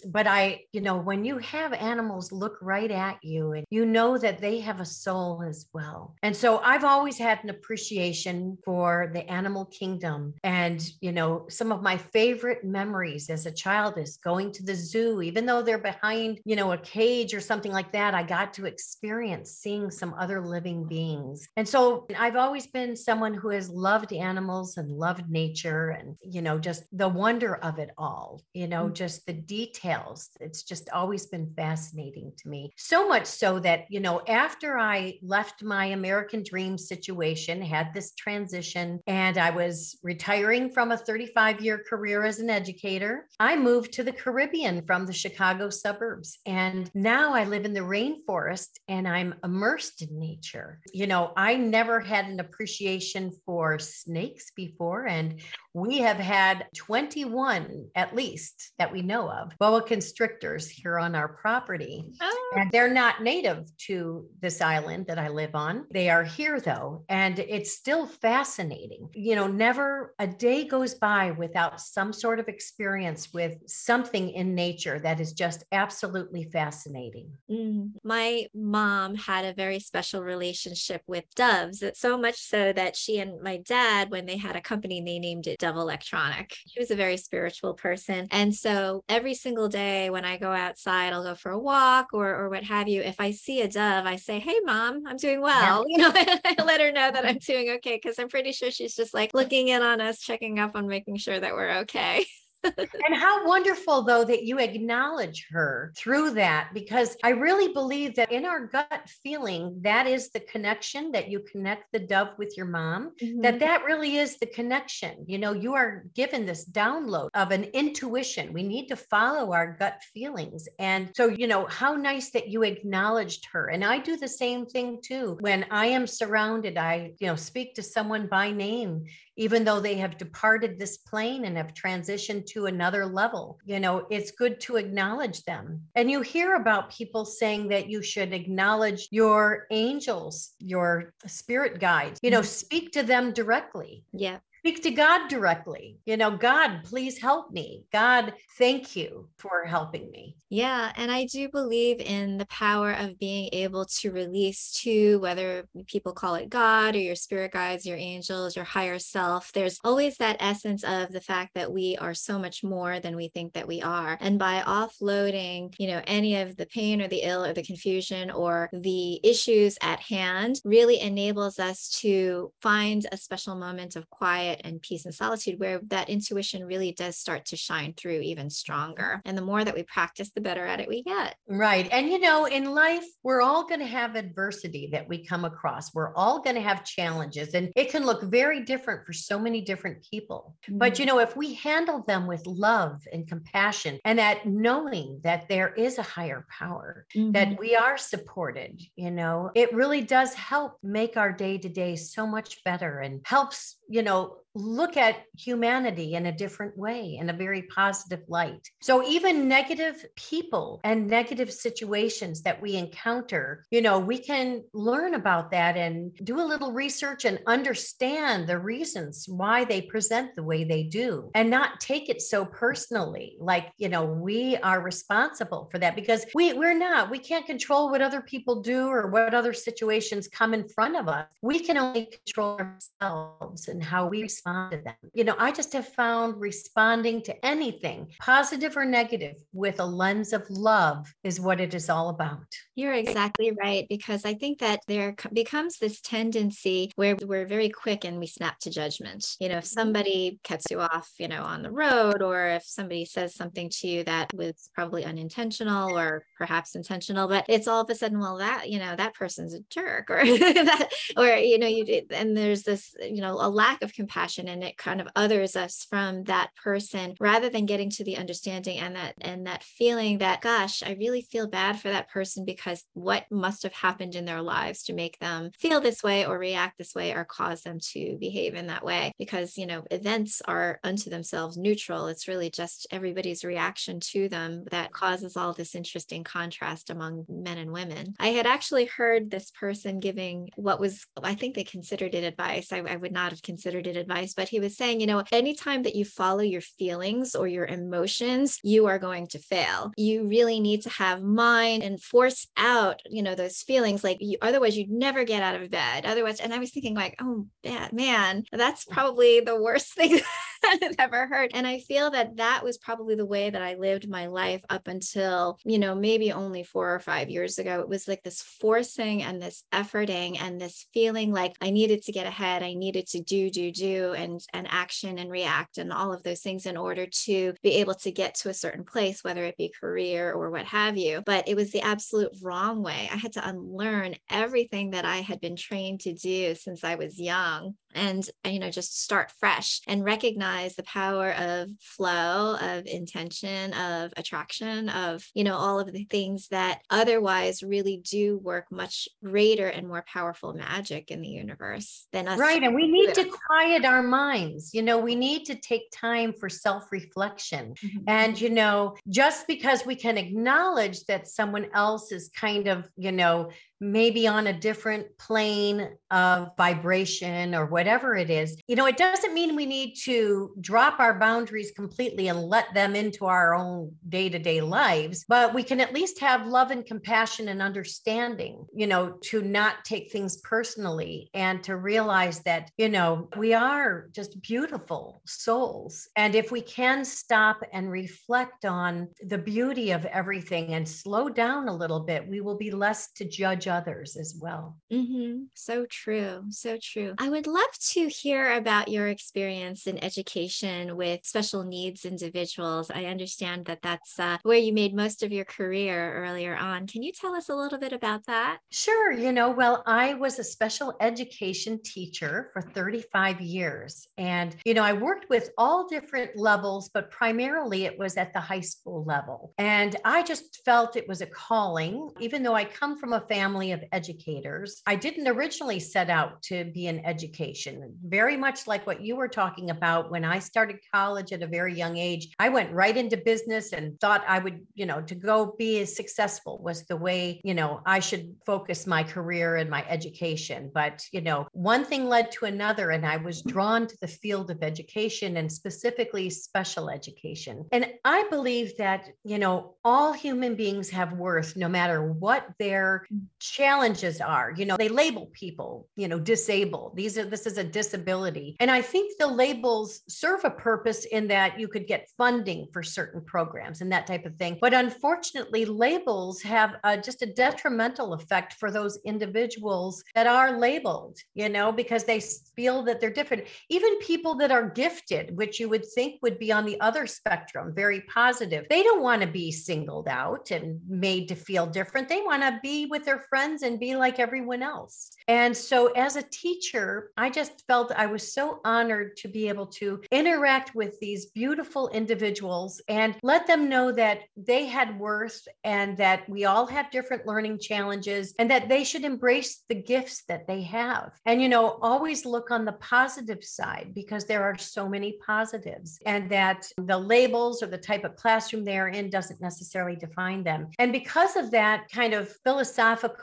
but 0.07 0.27
i 0.27 0.61
you 0.71 0.81
know 0.81 0.97
when 0.97 1.23
you 1.25 1.37
have 1.37 1.73
animals 1.73 2.31
look 2.31 2.57
right 2.61 2.91
at 2.91 3.17
you 3.23 3.53
and 3.53 3.65
you 3.69 3.85
know 3.85 4.17
that 4.17 4.39
they 4.39 4.59
have 4.59 4.79
a 4.79 4.85
soul 4.85 5.43
as 5.47 5.67
well. 5.73 6.15
And 6.23 6.35
so 6.35 6.59
i've 6.59 6.83
always 6.83 7.17
had 7.17 7.43
an 7.43 7.49
appreciation 7.49 8.57
for 8.65 9.11
the 9.13 9.29
animal 9.29 9.65
kingdom 9.65 10.33
and 10.43 10.83
you 11.01 11.11
know 11.11 11.45
some 11.49 11.71
of 11.71 11.81
my 11.81 11.97
favorite 11.97 12.63
memories 12.63 13.29
as 13.29 13.45
a 13.45 13.51
child 13.51 13.97
is 13.97 14.17
going 14.17 14.51
to 14.53 14.63
the 14.63 14.75
zoo. 14.75 15.21
Even 15.21 15.45
though 15.45 15.61
they're 15.61 15.77
behind 15.77 16.39
you 16.45 16.55
know 16.55 16.71
a 16.71 16.77
cage 16.77 17.33
or 17.33 17.39
something 17.39 17.71
like 17.71 17.91
that 17.91 18.13
i 18.13 18.23
got 18.23 18.53
to 18.53 18.65
experience 18.65 19.51
seeing 19.51 19.89
some 19.91 20.13
other 20.17 20.41
living 20.41 20.85
beings. 20.87 21.47
And 21.57 21.67
so 21.67 22.07
i've 22.17 22.35
always 22.35 22.67
been 22.67 22.95
someone 22.95 23.33
who 23.33 23.49
has 23.49 23.69
loved 23.69 24.13
animals 24.13 24.77
and 24.77 24.89
loved 24.89 25.29
nature 25.29 25.89
and 25.89 26.15
you 26.21 26.41
know 26.41 26.57
just 26.59 26.83
the 26.91 27.07
wonder 27.07 27.55
of 27.55 27.79
it 27.79 27.91
all 27.97 28.41
you 28.53 28.67
know 28.67 28.85
mm-hmm. 28.85 28.93
The 29.23 29.33
details. 29.33 30.29
It's 30.39 30.63
just 30.63 30.89
always 30.89 31.25
been 31.25 31.53
fascinating 31.55 32.33
to 32.37 32.49
me. 32.49 32.73
So 32.77 33.07
much 33.07 33.25
so 33.25 33.59
that 33.59 33.85
you 33.89 33.99
know 33.99 34.21
after 34.27 34.77
i 34.77 35.17
left 35.21 35.63
my 35.63 35.85
american 35.85 36.43
dream 36.43 36.77
situation 36.77 37.61
had 37.61 37.93
this 37.93 38.13
transition 38.15 38.99
and 39.07 39.37
i 39.37 39.49
was 39.49 39.97
retiring 40.03 40.69
from 40.69 40.91
a 40.91 40.97
35 40.97 41.61
year 41.61 41.83
career 41.89 42.23
as 42.23 42.39
an 42.39 42.49
educator 42.49 43.27
i 43.39 43.55
moved 43.55 43.93
to 43.93 44.03
the 44.03 44.11
caribbean 44.11 44.85
from 44.85 45.05
the 45.05 45.13
chicago 45.13 45.69
suburbs. 45.69 46.39
And 46.45 46.89
now 46.93 47.33
i 47.33 47.43
live 47.43 47.65
in 47.65 47.73
the 47.73 47.81
rainforest 47.81 48.69
and 48.87 49.07
i'm 49.07 49.35
immersed 49.43 50.01
in 50.01 50.19
nature. 50.19 50.79
You 50.93 51.07
know 51.07 51.33
i 51.35 51.55
never 51.55 51.99
had 51.99 52.25
an 52.25 52.39
appreciation 52.39 53.31
for 53.45 53.79
snakes 53.79 54.51
before 54.55 55.07
and 55.07 55.41
we 55.73 55.97
have 55.99 56.17
had 56.17 56.67
21 56.75 57.87
at 57.95 58.15
least 58.15 58.73
that 58.77 58.91
we 58.91 59.01
know 59.01 59.29
of 59.29 59.51
boa 59.59 59.81
constrictors 59.81 60.69
here 60.69 60.99
on 60.99 61.15
our 61.15 61.27
property. 61.27 62.11
Oh. 62.21 62.53
And 62.57 62.71
they're 62.71 62.93
not 62.93 63.23
native 63.23 63.71
to 63.87 64.27
this 64.39 64.61
island 64.61 65.07
that 65.07 65.17
I 65.17 65.29
live 65.29 65.55
on. 65.55 65.85
They 65.91 66.09
are 66.09 66.23
here 66.23 66.59
though. 66.59 67.05
And 67.09 67.39
it's 67.39 67.73
still 67.73 68.05
fascinating. 68.05 69.09
You 69.13 69.35
know, 69.35 69.47
never 69.47 70.13
a 70.19 70.27
day 70.27 70.65
goes 70.65 70.93
by 70.93 71.31
without 71.31 71.81
some 71.81 72.13
sort 72.13 72.39
of 72.39 72.47
experience 72.47 73.33
with 73.33 73.57
something 73.65 74.29
in 74.29 74.53
nature 74.53 74.99
that 74.99 75.19
is 75.19 75.33
just 75.33 75.63
absolutely 75.71 76.45
fascinating. 76.45 77.31
Mm. 77.49 77.93
My 78.03 78.45
mom 78.53 79.15
had 79.15 79.45
a 79.45 79.53
very 79.53 79.79
special 79.79 80.21
relationship 80.21 81.01
with 81.07 81.25
doves, 81.35 81.83
so 81.95 82.17
much 82.17 82.39
so 82.39 82.73
that 82.73 82.95
she 82.95 83.19
and 83.19 83.41
my 83.41 83.57
dad, 83.57 84.11
when 84.11 84.25
they 84.25 84.37
had 84.37 84.55
a 84.55 84.61
company, 84.61 85.01
they 85.01 85.19
named 85.19 85.47
it 85.47 85.62
Dove 85.63 85.77
Electronic. 85.77 86.57
He 86.65 86.77
was 86.77 86.91
a 86.91 86.95
very 86.95 87.15
spiritual 87.15 87.73
person. 87.73 88.27
And 88.31 88.53
so 88.53 89.05
every 89.07 89.33
single 89.33 89.69
day 89.69 90.09
when 90.09 90.25
I 90.25 90.35
go 90.35 90.51
outside, 90.51 91.13
I'll 91.13 91.23
go 91.23 91.35
for 91.35 91.51
a 91.51 91.59
walk 91.59 92.07
or, 92.11 92.35
or 92.35 92.49
what 92.49 92.65
have 92.65 92.89
you. 92.89 93.01
If 93.01 93.21
I 93.21 93.31
see 93.31 93.61
a 93.61 93.69
dove, 93.69 94.05
I 94.05 94.17
say, 94.17 94.39
Hey, 94.39 94.59
mom, 94.65 95.03
I'm 95.07 95.15
doing 95.15 95.39
well. 95.39 95.85
Yeah. 95.87 95.93
You 95.93 95.99
know, 95.99 96.11
I 96.15 96.55
let 96.65 96.81
her 96.81 96.91
know 96.91 97.11
that 97.11 97.23
I'm 97.23 97.37
doing 97.37 97.69
okay 97.75 97.99
because 98.01 98.17
I'm 98.17 98.27
pretty 98.27 98.51
sure 98.51 98.71
she's 98.71 98.95
just 98.95 99.13
like 99.13 99.33
looking 99.35 99.67
in 99.67 99.83
on 99.83 100.01
us, 100.01 100.19
checking 100.19 100.57
up 100.57 100.75
on 100.75 100.87
making 100.87 101.17
sure 101.17 101.39
that 101.39 101.53
we're 101.53 101.77
okay. 101.81 102.25
and 102.77 103.15
how 103.15 103.45
wonderful, 103.47 104.03
though, 104.03 104.23
that 104.23 104.43
you 104.43 104.59
acknowledge 104.59 105.47
her 105.51 105.93
through 105.97 106.31
that, 106.31 106.69
because 106.73 107.17
I 107.23 107.29
really 107.29 107.73
believe 107.73 108.15
that 108.15 108.31
in 108.31 108.45
our 108.45 108.67
gut 108.67 109.09
feeling, 109.21 109.79
that 109.81 110.07
is 110.07 110.29
the 110.29 110.39
connection 110.39 111.11
that 111.11 111.29
you 111.29 111.39
connect 111.39 111.91
the 111.91 111.99
dove 111.99 112.29
with 112.37 112.55
your 112.55 112.65
mom, 112.65 113.11
mm-hmm. 113.21 113.41
that 113.41 113.59
that 113.59 113.83
really 113.83 114.17
is 114.17 114.37
the 114.37 114.45
connection. 114.45 115.25
You 115.27 115.37
know, 115.37 115.53
you 115.53 115.73
are 115.73 116.05
given 116.15 116.45
this 116.45 116.65
download 116.69 117.29
of 117.33 117.51
an 117.51 117.65
intuition. 117.65 118.53
We 118.53 118.63
need 118.63 118.87
to 118.87 118.95
follow 118.95 119.53
our 119.53 119.75
gut 119.79 120.01
feelings. 120.13 120.67
And 120.79 121.11
so, 121.15 121.27
you 121.27 121.47
know, 121.47 121.67
how 121.67 121.95
nice 121.95 122.31
that 122.31 122.49
you 122.49 122.63
acknowledged 122.63 123.47
her. 123.51 123.67
And 123.67 123.83
I 123.83 123.99
do 123.99 124.17
the 124.17 124.27
same 124.27 124.65
thing 124.65 124.99
too. 125.03 125.37
When 125.41 125.65
I 125.69 125.87
am 125.87 126.07
surrounded, 126.07 126.77
I, 126.77 127.13
you 127.19 127.27
know, 127.27 127.35
speak 127.35 127.75
to 127.75 127.83
someone 127.83 128.27
by 128.27 128.51
name 128.51 129.05
even 129.35 129.63
though 129.63 129.79
they 129.79 129.95
have 129.95 130.17
departed 130.17 130.77
this 130.77 130.97
plane 130.97 131.45
and 131.45 131.57
have 131.57 131.73
transitioned 131.73 132.45
to 132.47 132.65
another 132.65 133.05
level. 133.05 133.59
You 133.65 133.79
know, 133.79 134.05
it's 134.09 134.31
good 134.31 134.59
to 134.61 134.77
acknowledge 134.77 135.43
them. 135.43 135.81
And 135.95 136.09
you 136.09 136.21
hear 136.21 136.55
about 136.55 136.91
people 136.91 137.25
saying 137.25 137.69
that 137.69 137.89
you 137.89 138.01
should 138.01 138.33
acknowledge 138.33 139.07
your 139.11 139.65
angels, 139.71 140.51
your 140.59 141.13
spirit 141.25 141.79
guides, 141.79 142.19
you 142.21 142.31
know, 142.31 142.39
mm-hmm. 142.39 142.47
speak 142.47 142.91
to 142.93 143.03
them 143.03 143.33
directly. 143.33 144.05
Yeah 144.13 144.37
speak 144.63 144.81
to 144.81 144.91
God 144.91 145.27
directly. 145.27 145.97
You 146.05 146.15
know, 146.15 146.37
God, 146.37 146.85
please 146.85 147.17
help 147.17 147.51
me. 147.51 147.83
God, 147.91 148.33
thank 148.57 148.95
you 148.95 149.27
for 149.35 149.65
helping 149.65 150.09
me. 150.09 150.37
Yeah. 150.49 150.93
And 150.95 151.11
I 151.11 151.25
do 151.25 151.49
believe 151.49 151.99
in 151.99 152.37
the 152.37 152.45
power 152.45 152.93
of 152.93 153.19
being 153.19 153.49
able 153.51 153.83
to 153.85 154.11
release 154.11 154.71
to 154.83 155.19
whether 155.19 155.67
people 155.87 156.13
call 156.13 156.35
it 156.35 156.47
God 156.47 156.95
or 156.95 156.99
your 156.99 157.15
spirit 157.15 157.51
guides, 157.51 157.85
your 157.85 157.97
angels, 157.97 158.55
your 158.55 158.63
higher 158.63 158.99
self. 158.99 159.51
There's 159.51 159.79
always 159.83 160.15
that 160.17 160.37
essence 160.39 160.85
of 160.85 161.11
the 161.11 161.19
fact 161.19 161.55
that 161.55 161.73
we 161.73 161.97
are 161.99 162.13
so 162.13 162.39
much 162.39 162.63
more 162.63 163.01
than 163.01 163.17
we 163.17 163.27
think 163.27 163.53
that 163.53 163.67
we 163.67 163.81
are. 163.81 164.17
And 164.21 164.39
by 164.39 164.63
offloading, 164.65 165.73
you 165.77 165.87
know, 165.87 166.01
any 166.07 166.37
of 166.37 166.55
the 166.55 166.67
pain 166.67 167.01
or 167.01 167.09
the 167.09 167.23
ill 167.23 167.43
or 167.43 167.51
the 167.51 167.63
confusion 167.63 168.31
or 168.31 168.69
the 168.71 169.19
issues 169.25 169.77
at 169.81 169.99
hand 169.99 170.61
really 170.63 171.01
enables 171.01 171.59
us 171.59 171.89
to 172.01 172.53
find 172.61 173.05
a 173.11 173.17
special 173.17 173.55
moment 173.55 173.97
of 173.97 174.09
quiet 174.09 174.52
quiet 174.53 174.61
and 174.65 174.81
peace 174.81 175.05
and 175.05 175.13
solitude 175.13 175.59
where 175.59 175.79
that 175.87 176.09
intuition 176.09 176.65
really 176.65 176.91
does 176.91 177.17
start 177.17 177.45
to 177.45 177.57
shine 177.57 177.93
through 177.93 178.19
even 178.19 178.49
stronger. 178.49 179.21
And 179.25 179.37
the 179.37 179.41
more 179.41 179.63
that 179.63 179.75
we 179.75 179.83
practice, 179.83 180.31
the 180.33 180.41
better 180.41 180.65
at 180.65 180.79
it 180.79 180.87
we 180.87 181.03
get. 181.03 181.35
Right. 181.47 181.87
And 181.91 182.09
you 182.09 182.19
know, 182.19 182.45
in 182.45 182.65
life, 182.73 183.05
we're 183.23 183.41
all 183.41 183.67
going 183.67 183.79
to 183.79 183.85
have 183.85 184.15
adversity 184.15 184.89
that 184.91 185.07
we 185.07 185.25
come 185.25 185.45
across. 185.45 185.93
We're 185.93 186.13
all 186.15 186.41
going 186.41 186.55
to 186.55 186.61
have 186.61 186.85
challenges, 186.85 187.53
and 187.53 187.71
it 187.75 187.91
can 187.91 188.05
look 188.05 188.23
very 188.23 188.63
different 188.63 189.05
for 189.05 189.13
so 189.13 189.39
many 189.39 189.61
different 189.61 190.05
people. 190.09 190.55
Mm-hmm. 190.67 190.77
But 190.77 190.99
you 190.99 191.05
know, 191.05 191.19
if 191.19 191.35
we 191.35 191.53
handle 191.55 192.03
them 192.03 192.27
with 192.27 192.45
love 192.45 193.01
and 193.11 193.27
compassion 193.27 193.99
and 194.05 194.19
that 194.19 194.45
knowing 194.45 195.19
that 195.23 195.47
there 195.49 195.73
is 195.73 195.97
a 195.97 196.03
higher 196.03 196.45
power, 196.49 197.05
mm-hmm. 197.15 197.31
that 197.31 197.59
we 197.59 197.75
are 197.75 197.97
supported, 197.97 198.81
you 198.95 199.11
know, 199.11 199.51
it 199.55 199.73
really 199.73 200.01
does 200.01 200.33
help 200.33 200.77
make 200.83 201.17
our 201.17 201.31
day 201.31 201.57
to 201.57 201.69
day 201.69 201.95
so 201.95 202.27
much 202.27 202.63
better 202.63 202.99
and 202.99 203.21
helps, 203.25 203.77
you 203.89 204.03
know, 204.03 204.37
look 204.55 204.97
at 204.97 205.23
humanity 205.37 206.13
in 206.13 206.27
a 206.27 206.31
different 206.31 206.77
way, 206.77 207.17
in 207.19 207.29
a 207.29 207.33
very 207.33 207.63
positive 207.63 208.21
light. 208.27 208.69
So, 208.81 209.03
even 209.03 209.47
negative 209.47 210.05
people 210.15 210.79
and 210.83 211.07
negative 211.07 211.51
situations 211.51 212.43
that 212.43 212.61
we 212.61 212.75
encounter, 212.75 213.65
you 213.71 213.81
know, 213.81 213.99
we 213.99 214.17
can 214.17 214.63
learn 214.73 215.15
about 215.15 215.51
that 215.51 215.75
and 215.77 216.13
do 216.23 216.39
a 216.39 216.45
little 216.45 216.71
research 216.71 217.25
and 217.25 217.39
understand 217.47 218.47
the 218.47 218.59
reasons 218.59 219.25
why 219.27 219.65
they 219.65 219.81
present 219.81 220.35
the 220.35 220.43
way 220.43 220.63
they 220.63 220.83
do 220.83 221.31
and 221.33 221.49
not 221.49 221.79
take 221.79 222.09
it 222.09 222.21
so 222.21 222.45
personally. 222.45 223.37
Like, 223.39 223.71
you 223.77 223.89
know, 223.89 224.05
we 224.05 224.57
are 224.57 224.81
responsible 224.81 225.67
for 225.71 225.79
that 225.79 225.95
because 225.95 226.25
we, 226.35 226.53
we're 226.53 226.77
not, 226.77 227.09
we 227.09 227.19
can't 227.19 227.45
control 227.45 227.89
what 227.89 228.01
other 228.01 228.21
people 228.21 228.61
do 228.61 228.87
or 228.87 229.07
what 229.07 229.33
other 229.33 229.53
situations 229.53 230.27
come 230.27 230.53
in 230.53 230.67
front 230.69 230.95
of 230.95 231.07
us. 231.07 231.27
We 231.41 231.59
can 231.59 231.77
only 231.77 232.05
control 232.25 232.59
ourselves 232.59 233.67
and 233.67 233.83
how 233.83 234.07
we 234.07 234.21
respond 234.21 234.42
respond 234.45 234.71
to 234.71 234.77
them. 234.77 235.11
You 235.13 235.23
know, 235.23 235.35
I 235.37 235.51
just 235.51 235.73
have 235.73 235.87
found 235.87 236.39
responding 236.39 237.21
to 237.23 237.45
anything, 237.45 238.07
positive 238.19 238.75
or 238.75 238.85
negative, 238.85 239.35
with 239.53 239.79
a 239.79 239.85
lens 239.85 240.33
of 240.33 240.49
love 240.49 241.13
is 241.23 241.39
what 241.39 241.61
it 241.61 241.73
is 241.73 241.89
all 241.89 242.09
about. 242.09 242.45
You're 242.75 242.93
exactly 242.93 243.51
right. 243.51 243.85
Because 243.89 244.25
I 244.25 244.33
think 244.33 244.59
that 244.59 244.79
there 244.87 245.15
becomes 245.31 245.77
this 245.77 246.01
tendency 246.01 246.91
where 246.95 247.15
we're 247.21 247.47
very 247.47 247.69
quick 247.69 248.05
and 248.05 248.19
we 248.19 248.27
snap 248.27 248.59
to 248.59 248.69
judgment. 248.69 249.25
You 249.39 249.49
know, 249.49 249.57
if 249.57 249.65
mm-hmm. 249.65 249.79
somebody 249.79 250.39
cuts 250.43 250.65
you 250.71 250.79
off, 250.79 251.11
you 251.19 251.27
know, 251.27 251.43
on 251.43 251.61
the 251.61 251.71
road, 251.71 252.21
or 252.21 252.47
if 252.47 252.63
somebody 252.63 253.05
says 253.05 253.35
something 253.35 253.69
to 253.69 253.87
you 253.87 254.03
that 254.03 254.33
was 254.33 254.69
probably 254.73 255.05
unintentional 255.05 255.97
or 255.97 256.25
perhaps 256.37 256.75
intentional, 256.75 257.27
but 257.27 257.45
it's 257.47 257.67
all 257.67 257.81
of 257.81 257.89
a 257.89 257.95
sudden, 257.95 258.19
well, 258.19 258.37
that, 258.37 258.69
you 258.69 258.79
know, 258.79 258.95
that 258.95 259.13
person's 259.13 259.53
a 259.53 259.59
jerk 259.69 260.09
or 260.09 260.23
that, 260.25 260.89
or, 261.17 261.27
you 261.27 261.59
know, 261.59 261.67
you 261.67 261.85
did, 261.85 262.11
and 262.11 262.35
there's 262.35 262.63
this, 262.63 262.95
you 263.01 263.21
know, 263.21 263.33
a 263.33 263.49
lack 263.49 263.81
of 263.81 263.93
compassion 264.33 264.47
and 264.47 264.63
it 264.63 264.77
kind 264.77 265.01
of 265.01 265.07
others 265.15 265.55
us 265.55 265.85
from 265.89 266.23
that 266.25 266.49
person 266.61 267.15
rather 267.19 267.49
than 267.49 267.65
getting 267.65 267.89
to 267.89 268.03
the 268.03 268.17
understanding 268.17 268.79
and 268.79 268.95
that, 268.95 269.15
and 269.21 269.47
that 269.47 269.63
feeling 269.63 270.19
that, 270.19 270.41
gosh, 270.41 270.83
I 270.83 270.95
really 270.99 271.21
feel 271.21 271.47
bad 271.47 271.79
for 271.79 271.89
that 271.89 272.09
person 272.09 272.45
because 272.45 272.83
what 272.93 273.25
must 273.31 273.63
have 273.63 273.73
happened 273.73 274.15
in 274.15 274.25
their 274.25 274.41
lives 274.41 274.83
to 274.83 274.93
make 274.93 275.19
them 275.19 275.51
feel 275.57 275.81
this 275.81 276.03
way 276.03 276.25
or 276.25 276.37
react 276.37 276.77
this 276.77 276.95
way 276.95 277.13
or 277.13 277.25
cause 277.25 277.61
them 277.61 277.79
to 277.93 278.17
behave 278.19 278.55
in 278.55 278.67
that 278.67 278.85
way. 278.85 279.11
Because, 279.17 279.57
you 279.57 279.65
know, 279.65 279.83
events 279.91 280.41
are 280.47 280.79
unto 280.83 281.09
themselves 281.09 281.57
neutral. 281.57 282.07
It's 282.07 282.27
really 282.27 282.49
just 282.49 282.87
everybody's 282.91 283.43
reaction 283.43 283.99
to 284.11 284.29
them 284.29 284.65
that 284.71 284.91
causes 284.91 285.37
all 285.37 285.53
this 285.53 285.75
interesting 285.75 286.23
contrast 286.23 286.89
among 286.89 287.25
men 287.29 287.57
and 287.57 287.71
women. 287.71 288.13
I 288.19 288.27
had 288.27 288.45
actually 288.45 288.85
heard 288.85 289.29
this 289.29 289.51
person 289.51 289.99
giving 289.99 290.49
what 290.55 290.79
was, 290.79 291.05
I 291.21 291.35
think 291.35 291.55
they 291.55 291.63
considered 291.63 292.15
it 292.15 292.23
advice. 292.23 292.71
I, 292.71 292.79
I 292.79 292.95
would 292.95 293.11
not 293.11 293.31
have 293.31 293.41
considered 293.41 293.87
it 293.87 293.97
advice, 293.97 294.22
but 294.33 294.47
he 294.47 294.59
was 294.59 294.77
saying, 294.77 295.01
you 295.01 295.07
know, 295.07 295.23
anytime 295.31 295.83
that 295.83 295.95
you 295.95 296.05
follow 296.05 296.41
your 296.41 296.61
feelings 296.61 297.35
or 297.35 297.47
your 297.47 297.65
emotions, 297.65 298.59
you 298.63 298.85
are 298.85 298.99
going 298.99 299.27
to 299.27 299.39
fail. 299.39 299.91
You 299.97 300.27
really 300.27 300.59
need 300.59 300.83
to 300.83 300.89
have 300.89 301.21
mind 301.21 301.83
and 301.83 302.01
force 302.01 302.47
out, 302.55 303.01
you 303.09 303.23
know, 303.23 303.35
those 303.35 303.61
feelings. 303.61 304.03
Like 304.03 304.17
you, 304.21 304.37
otherwise, 304.41 304.77
you'd 304.77 304.89
never 304.89 305.23
get 305.23 305.43
out 305.43 305.61
of 305.61 305.69
bed. 305.71 306.05
Otherwise, 306.05 306.39
and 306.39 306.53
I 306.53 306.59
was 306.59 306.71
thinking, 306.71 306.93
like, 306.95 307.15
oh, 307.19 307.47
bad 307.63 307.93
man, 307.93 308.43
that's 308.51 308.85
mm. 308.85 308.91
probably 308.91 309.39
the 309.39 309.59
worst 309.59 309.93
thing 309.95 310.19
I've 310.63 310.95
ever 310.99 311.27
heard. 311.27 311.51
And 311.53 311.67
I 311.67 311.79
feel 311.79 312.11
that 312.11 312.37
that 312.37 312.63
was 312.63 312.77
probably 312.77 313.15
the 313.15 313.25
way 313.25 313.49
that 313.49 313.61
I 313.61 313.75
lived 313.75 314.09
my 314.09 314.27
life 314.27 314.61
up 314.69 314.87
until, 314.87 315.57
you 315.63 315.79
know, 315.79 315.95
maybe 315.95 316.31
only 316.31 316.63
four 316.63 316.93
or 316.93 316.99
five 316.99 317.29
years 317.29 317.57
ago. 317.57 317.79
It 317.81 317.89
was 317.89 318.07
like 318.07 318.23
this 318.23 318.41
forcing 318.41 319.23
and 319.23 319.41
this 319.41 319.63
efforting 319.73 320.39
and 320.41 320.59
this 320.59 320.87
feeling 320.93 321.31
like 321.31 321.55
I 321.61 321.71
needed 321.71 322.03
to 322.03 322.11
get 322.11 322.27
ahead. 322.27 322.63
I 322.63 322.73
needed 322.73 323.07
to 323.07 323.21
do, 323.21 323.49
do, 323.49 323.71
do, 323.71 324.12
and, 324.13 324.41
and 324.53 324.67
action 324.69 325.17
and 325.19 325.29
react 325.29 325.77
and 325.77 325.91
all 325.91 326.13
of 326.13 326.23
those 326.23 326.41
things 326.41 326.65
in 326.65 326.77
order 326.77 327.07
to 327.25 327.53
be 327.61 327.75
able 327.75 327.95
to 327.95 328.11
get 328.11 328.35
to 328.35 328.49
a 328.49 328.53
certain 328.53 328.83
place, 328.83 329.23
whether 329.23 329.43
it 329.43 329.57
be 329.57 329.73
career 329.79 330.31
or 330.31 330.49
what 330.49 330.65
have 330.65 330.97
you. 330.97 331.21
But 331.25 331.47
it 331.47 331.55
was 331.55 331.71
the 331.71 331.81
absolute 331.81 332.31
wrong 332.41 332.83
way. 332.83 333.09
I 333.11 333.17
had 333.17 333.33
to 333.33 333.47
unlearn 333.47 334.15
everything 334.29 334.91
that 334.91 335.05
I 335.05 335.17
had 335.17 335.39
been 335.39 335.55
trained 335.55 336.01
to 336.01 336.13
do 336.13 336.55
since 336.55 336.83
I 336.83 336.95
was 336.95 337.19
young 337.19 337.75
and 337.95 338.27
you 338.45 338.59
know 338.59 338.69
just 338.69 339.01
start 339.01 339.31
fresh 339.39 339.81
and 339.87 340.03
recognize 340.03 340.75
the 340.75 340.83
power 340.83 341.31
of 341.33 341.69
flow 341.79 342.57
of 342.59 342.85
intention 342.85 343.73
of 343.73 344.13
attraction 344.17 344.89
of 344.89 345.25
you 345.33 345.43
know 345.43 345.55
all 345.55 345.79
of 345.79 345.91
the 345.91 346.05
things 346.05 346.47
that 346.49 346.81
otherwise 346.89 347.63
really 347.63 347.97
do 347.97 348.37
work 348.37 348.65
much 348.71 349.07
greater 349.23 349.67
and 349.67 349.87
more 349.87 350.03
powerful 350.07 350.53
magic 350.53 351.11
in 351.11 351.21
the 351.21 351.27
universe 351.27 352.07
than 352.11 352.27
us 352.27 352.39
right 352.39 352.63
and 352.63 352.75
we 352.75 352.87
need 352.87 353.13
to 353.13 353.29
quiet 353.47 353.85
our 353.85 354.02
minds 354.03 354.73
you 354.73 354.81
know 354.81 354.97
we 354.97 355.15
need 355.15 355.45
to 355.45 355.55
take 355.55 355.83
time 355.91 356.33
for 356.33 356.49
self-reflection 356.49 357.73
mm-hmm. 357.73 357.97
and 358.07 358.39
you 358.39 358.49
know 358.49 358.95
just 359.09 359.47
because 359.47 359.85
we 359.85 359.95
can 359.95 360.17
acknowledge 360.17 361.03
that 361.05 361.27
someone 361.27 361.67
else 361.73 362.11
is 362.11 362.29
kind 362.29 362.67
of 362.67 362.87
you 362.97 363.11
know 363.11 363.49
maybe 363.83 364.27
on 364.27 364.47
a 364.47 364.53
different 364.53 365.05
plane 365.17 365.89
of 366.09 366.55
vibration 366.55 367.53
or 367.53 367.65
whatever 367.65 368.15
it 368.15 368.29
is. 368.29 368.55
You 368.67 368.75
know, 368.75 368.85
it 368.85 368.97
doesn't 368.97 369.33
mean 369.33 369.55
we 369.55 369.65
need 369.65 369.95
to 370.03 370.53
drop 370.61 370.99
our 370.99 371.19
boundaries 371.19 371.71
completely 371.75 372.27
and 372.29 372.39
let 372.39 372.73
them 372.73 372.95
into 372.95 373.25
our 373.25 373.53
own 373.53 373.91
day 374.07 374.29
to 374.29 374.39
day 374.39 374.61
lives, 374.61 375.25
but 375.27 375.53
we 375.53 375.63
can 375.63 375.81
at 375.81 375.93
least 375.93 376.19
have 376.19 376.47
love 376.47 376.71
and 376.71 376.85
compassion 376.85 377.49
and 377.49 377.61
understanding, 377.61 378.65
you 378.73 378.87
know, 378.87 379.17
to 379.21 379.41
not 379.41 379.83
take 379.83 380.11
things 380.11 380.37
personally 380.37 381.29
and 381.33 381.63
to 381.63 381.75
realize 381.75 382.39
that, 382.41 382.69
you 382.77 382.89
know, 382.89 383.27
we 383.37 383.53
are 383.53 384.07
just 384.11 384.41
beautiful 384.41 385.21
souls. 385.25 386.07
And 386.15 386.35
if 386.35 386.51
we 386.51 386.61
can 386.61 387.03
stop 387.03 387.63
and 387.73 387.91
reflect 387.91 388.65
on 388.65 389.09
the 389.27 389.37
beauty 389.37 389.91
of 389.91 390.05
everything 390.05 390.73
and 390.73 390.87
slow 390.87 391.27
down 391.27 391.67
a 391.67 391.75
little 391.75 392.01
bit, 392.01 392.27
we 392.27 392.39
will 392.39 392.57
be 392.57 392.71
less 392.71 393.11
to 393.13 393.25
judge 393.25 393.67
others 393.73 394.15
as 394.15 394.37
well. 394.39 394.77
Mm-hmm. 394.91 395.45
So 395.55 395.85
true. 395.89 396.43
So 396.49 396.77
true. 396.81 397.15
I 397.17 397.29
would 397.29 397.47
love 397.47 397.73
to 397.93 398.07
hear 398.07 398.53
about 398.53 398.87
your 398.87 399.07
experience 399.07 399.87
in 399.87 400.03
education 400.03 400.95
with 400.95 401.25
special 401.25 401.63
needs 401.63 402.05
individuals. 402.05 402.91
I 402.93 403.05
understand 403.05 403.65
that 403.65 403.81
that's 403.81 404.19
uh, 404.19 404.37
where 404.43 404.57
you 404.57 404.73
made 404.73 404.93
most 404.93 405.23
of 405.23 405.31
your 405.31 405.45
career 405.45 406.23
earlier 406.23 406.55
on. 406.55 406.87
Can 406.87 407.01
you 407.03 407.11
tell 407.11 407.35
us 407.35 407.49
a 407.49 407.55
little 407.55 407.79
bit 407.79 407.93
about 407.93 408.25
that? 408.27 408.59
Sure. 408.71 409.11
You 409.11 409.31
know, 409.31 409.49
well, 409.49 409.83
I 409.87 410.13
was 410.13 410.37
a 410.39 410.43
special 410.43 410.95
education 411.01 411.79
teacher 411.83 412.51
for 412.53 412.61
35 412.61 413.41
years. 413.41 414.07
And, 414.17 414.55
you 414.65 414.73
know, 414.73 414.83
I 414.83 414.93
worked 414.93 415.29
with 415.29 415.49
all 415.57 415.87
different 415.87 416.37
levels, 416.37 416.89
but 416.93 417.09
primarily 417.09 417.85
it 417.85 417.97
was 417.97 418.17
at 418.17 418.33
the 418.33 418.39
high 418.39 418.61
school 418.61 419.03
level. 419.03 419.53
And 419.57 419.95
I 420.05 420.23
just 420.23 420.61
felt 420.63 420.95
it 420.95 421.07
was 421.07 421.21
a 421.21 421.25
calling, 421.25 422.09
even 422.19 422.43
though 422.43 422.55
I 422.55 422.65
come 422.65 422.97
from 422.97 423.13
a 423.13 423.21
family 423.21 423.62
family 423.63 423.71
of 423.71 423.83
educators. 423.91 424.81
I 424.85 424.95
didn't 424.95 425.27
originally 425.27 425.79
set 425.79 426.09
out 426.09 426.41
to 426.43 426.65
be 426.65 426.87
in 426.87 427.05
education, 427.05 427.95
very 428.05 428.37
much 428.37 428.67
like 428.67 428.85
what 428.85 429.01
you 429.01 429.15
were 429.15 429.27
talking 429.27 429.69
about 429.69 430.11
when 430.11 430.25
I 430.25 430.39
started 430.39 430.79
college 430.93 431.31
at 431.31 431.41
a 431.41 431.47
very 431.47 431.73
young 431.73 431.97
age. 431.97 432.33
I 432.39 432.49
went 432.49 432.73
right 432.73 432.95
into 432.95 433.17
business 433.17 433.73
and 433.73 433.99
thought 433.99 434.23
I 434.27 434.39
would, 434.39 434.65
you 434.73 434.85
know, 434.85 435.01
to 435.01 435.15
go 435.15 435.55
be 435.57 435.81
as 435.81 435.95
successful 435.95 436.61
was 436.61 436.85
the 436.85 436.97
way, 436.97 437.41
you 437.43 437.53
know, 437.53 437.81
I 437.85 437.99
should 437.99 438.35
focus 438.45 438.87
my 438.87 439.03
career 439.03 439.57
and 439.57 439.69
my 439.69 439.85
education. 439.87 440.71
But, 440.73 441.05
you 441.11 441.21
know, 441.21 441.47
one 441.53 441.85
thing 441.85 442.07
led 442.07 442.31
to 442.33 442.45
another, 442.45 442.91
and 442.91 443.05
I 443.05 443.17
was 443.17 443.41
drawn 443.41 443.87
to 443.87 443.97
the 444.01 444.07
field 444.07 444.51
of 444.51 444.63
education 444.63 445.37
and 445.37 445.51
specifically 445.51 446.29
special 446.29 446.89
education. 446.89 447.65
And 447.71 447.93
I 448.03 448.27
believe 448.29 448.77
that, 448.77 449.09
you 449.23 449.37
know, 449.37 449.75
all 449.83 450.13
human 450.13 450.55
beings 450.55 450.89
have 450.89 451.13
worth 451.13 451.55
no 451.55 451.69
matter 451.69 452.11
what 452.11 452.47
their 452.59 453.05
challenges 453.43 454.21
are 454.21 454.53
you 454.55 454.65
know 454.65 454.77
they 454.77 454.87
label 454.87 455.29
people 455.33 455.87
you 455.95 456.07
know 456.07 456.19
disabled. 456.19 456.95
These 456.95 457.17
are 457.17 457.25
this 457.25 457.45
is 457.45 457.57
a 457.57 457.63
disability. 457.63 458.55
And 458.59 458.71
i 458.71 458.81
think 458.81 459.17
the 459.17 459.27
labels 459.27 460.01
serve 460.07 460.41
a 460.45 460.49
purpose 460.49 461.05
in 461.05 461.27
that 461.27 461.59
you 461.59 461.67
could 461.67 461.87
get 461.87 462.09
funding 462.17 462.67
for 462.71 462.81
certain 462.81 463.21
programs 463.25 463.81
and 463.81 463.91
that 463.91 464.07
type 464.07 464.25
of 464.25 464.35
thing. 464.37 464.57
But 464.61 464.73
unfortunately 464.73 465.65
labels 465.65 466.41
have 466.41 466.75
a, 466.83 466.97
just 466.97 467.21
a 467.21 467.25
detrimental 467.25 468.13
effect 468.13 468.53
for 468.53 468.71
those 468.71 468.99
individuals 469.05 470.03
that 470.15 470.27
are 470.27 470.57
labeled 470.57 471.17
you 471.33 471.49
know 471.49 471.71
because 471.71 472.03
they 472.05 472.21
feel 472.55 472.83
that 472.83 473.01
they're 473.01 473.09
different. 473.09 473.43
Even 473.69 473.99
people 473.99 474.35
that 474.35 474.51
are 474.51 474.69
gifted 474.69 475.35
which 475.35 475.59
you 475.59 475.67
would 475.69 475.85
think 475.95 476.19
would 476.21 476.39
be 476.39 476.51
on 476.51 476.65
the 476.65 476.79
other 476.79 477.05
spectrum 477.05 477.73
very 477.75 478.01
positive 478.01 478.65
they 478.69 478.83
don't 478.83 479.01
want 479.01 479.21
to 479.21 479.27
be 479.27 479.51
singled 479.51 480.07
out 480.07 480.51
and 480.51 480.79
made 480.87 481.27
to 481.27 481.35
feel 481.35 481.65
different. 481.65 482.09
They 482.09 482.21
want 482.21 482.43
to 482.43 482.59
be 482.61 482.85
with 482.85 483.05
their 483.05 483.25
friends 483.33 483.63
and 483.63 483.79
be 483.79 483.95
like 483.95 484.19
everyone 484.19 484.61
else. 484.61 485.09
And 485.27 485.57
so, 485.57 485.87
as 485.93 486.17
a 486.17 486.21
teacher, 486.21 487.09
I 487.17 487.31
just 487.31 487.63
felt 487.65 487.91
I 487.91 488.05
was 488.05 488.31
so 488.31 488.59
honored 488.63 489.17
to 489.17 489.27
be 489.27 489.49
able 489.49 489.65
to 489.81 490.03
interact 490.11 490.75
with 490.75 490.99
these 490.99 491.25
beautiful 491.41 491.89
individuals 491.89 492.79
and 492.87 493.15
let 493.23 493.47
them 493.47 493.69
know 493.69 493.91
that 493.93 494.19
they 494.37 494.67
had 494.67 494.99
worth 494.99 495.47
and 495.63 495.97
that 495.97 496.29
we 496.29 496.45
all 496.45 496.67
have 496.67 496.91
different 496.91 497.25
learning 497.25 497.57
challenges 497.57 498.35
and 498.37 498.51
that 498.51 498.69
they 498.69 498.83
should 498.83 499.03
embrace 499.03 499.63
the 499.67 499.81
gifts 499.93 500.25
that 500.27 500.45
they 500.45 500.61
have. 500.61 501.09
And, 501.25 501.41
you 501.41 501.49
know, 501.49 501.79
always 501.81 502.27
look 502.27 502.51
on 502.51 502.65
the 502.65 502.73
positive 502.73 503.43
side 503.43 503.93
because 503.95 504.25
there 504.25 504.43
are 504.43 504.59
so 504.59 504.87
many 504.87 505.17
positives, 505.25 505.97
and 506.05 506.29
that 506.29 506.67
the 506.77 506.99
labels 506.99 507.63
or 507.63 507.67
the 507.67 507.79
type 507.89 508.03
of 508.03 508.15
classroom 508.15 508.63
they're 508.63 508.89
in 508.89 509.09
doesn't 509.09 509.41
necessarily 509.41 509.95
define 509.95 510.43
them. 510.43 510.67
And 510.77 510.91
because 510.91 511.35
of 511.35 511.49
that 511.49 511.89
kind 511.89 512.13
of 512.13 512.31
philosophical 512.43 513.22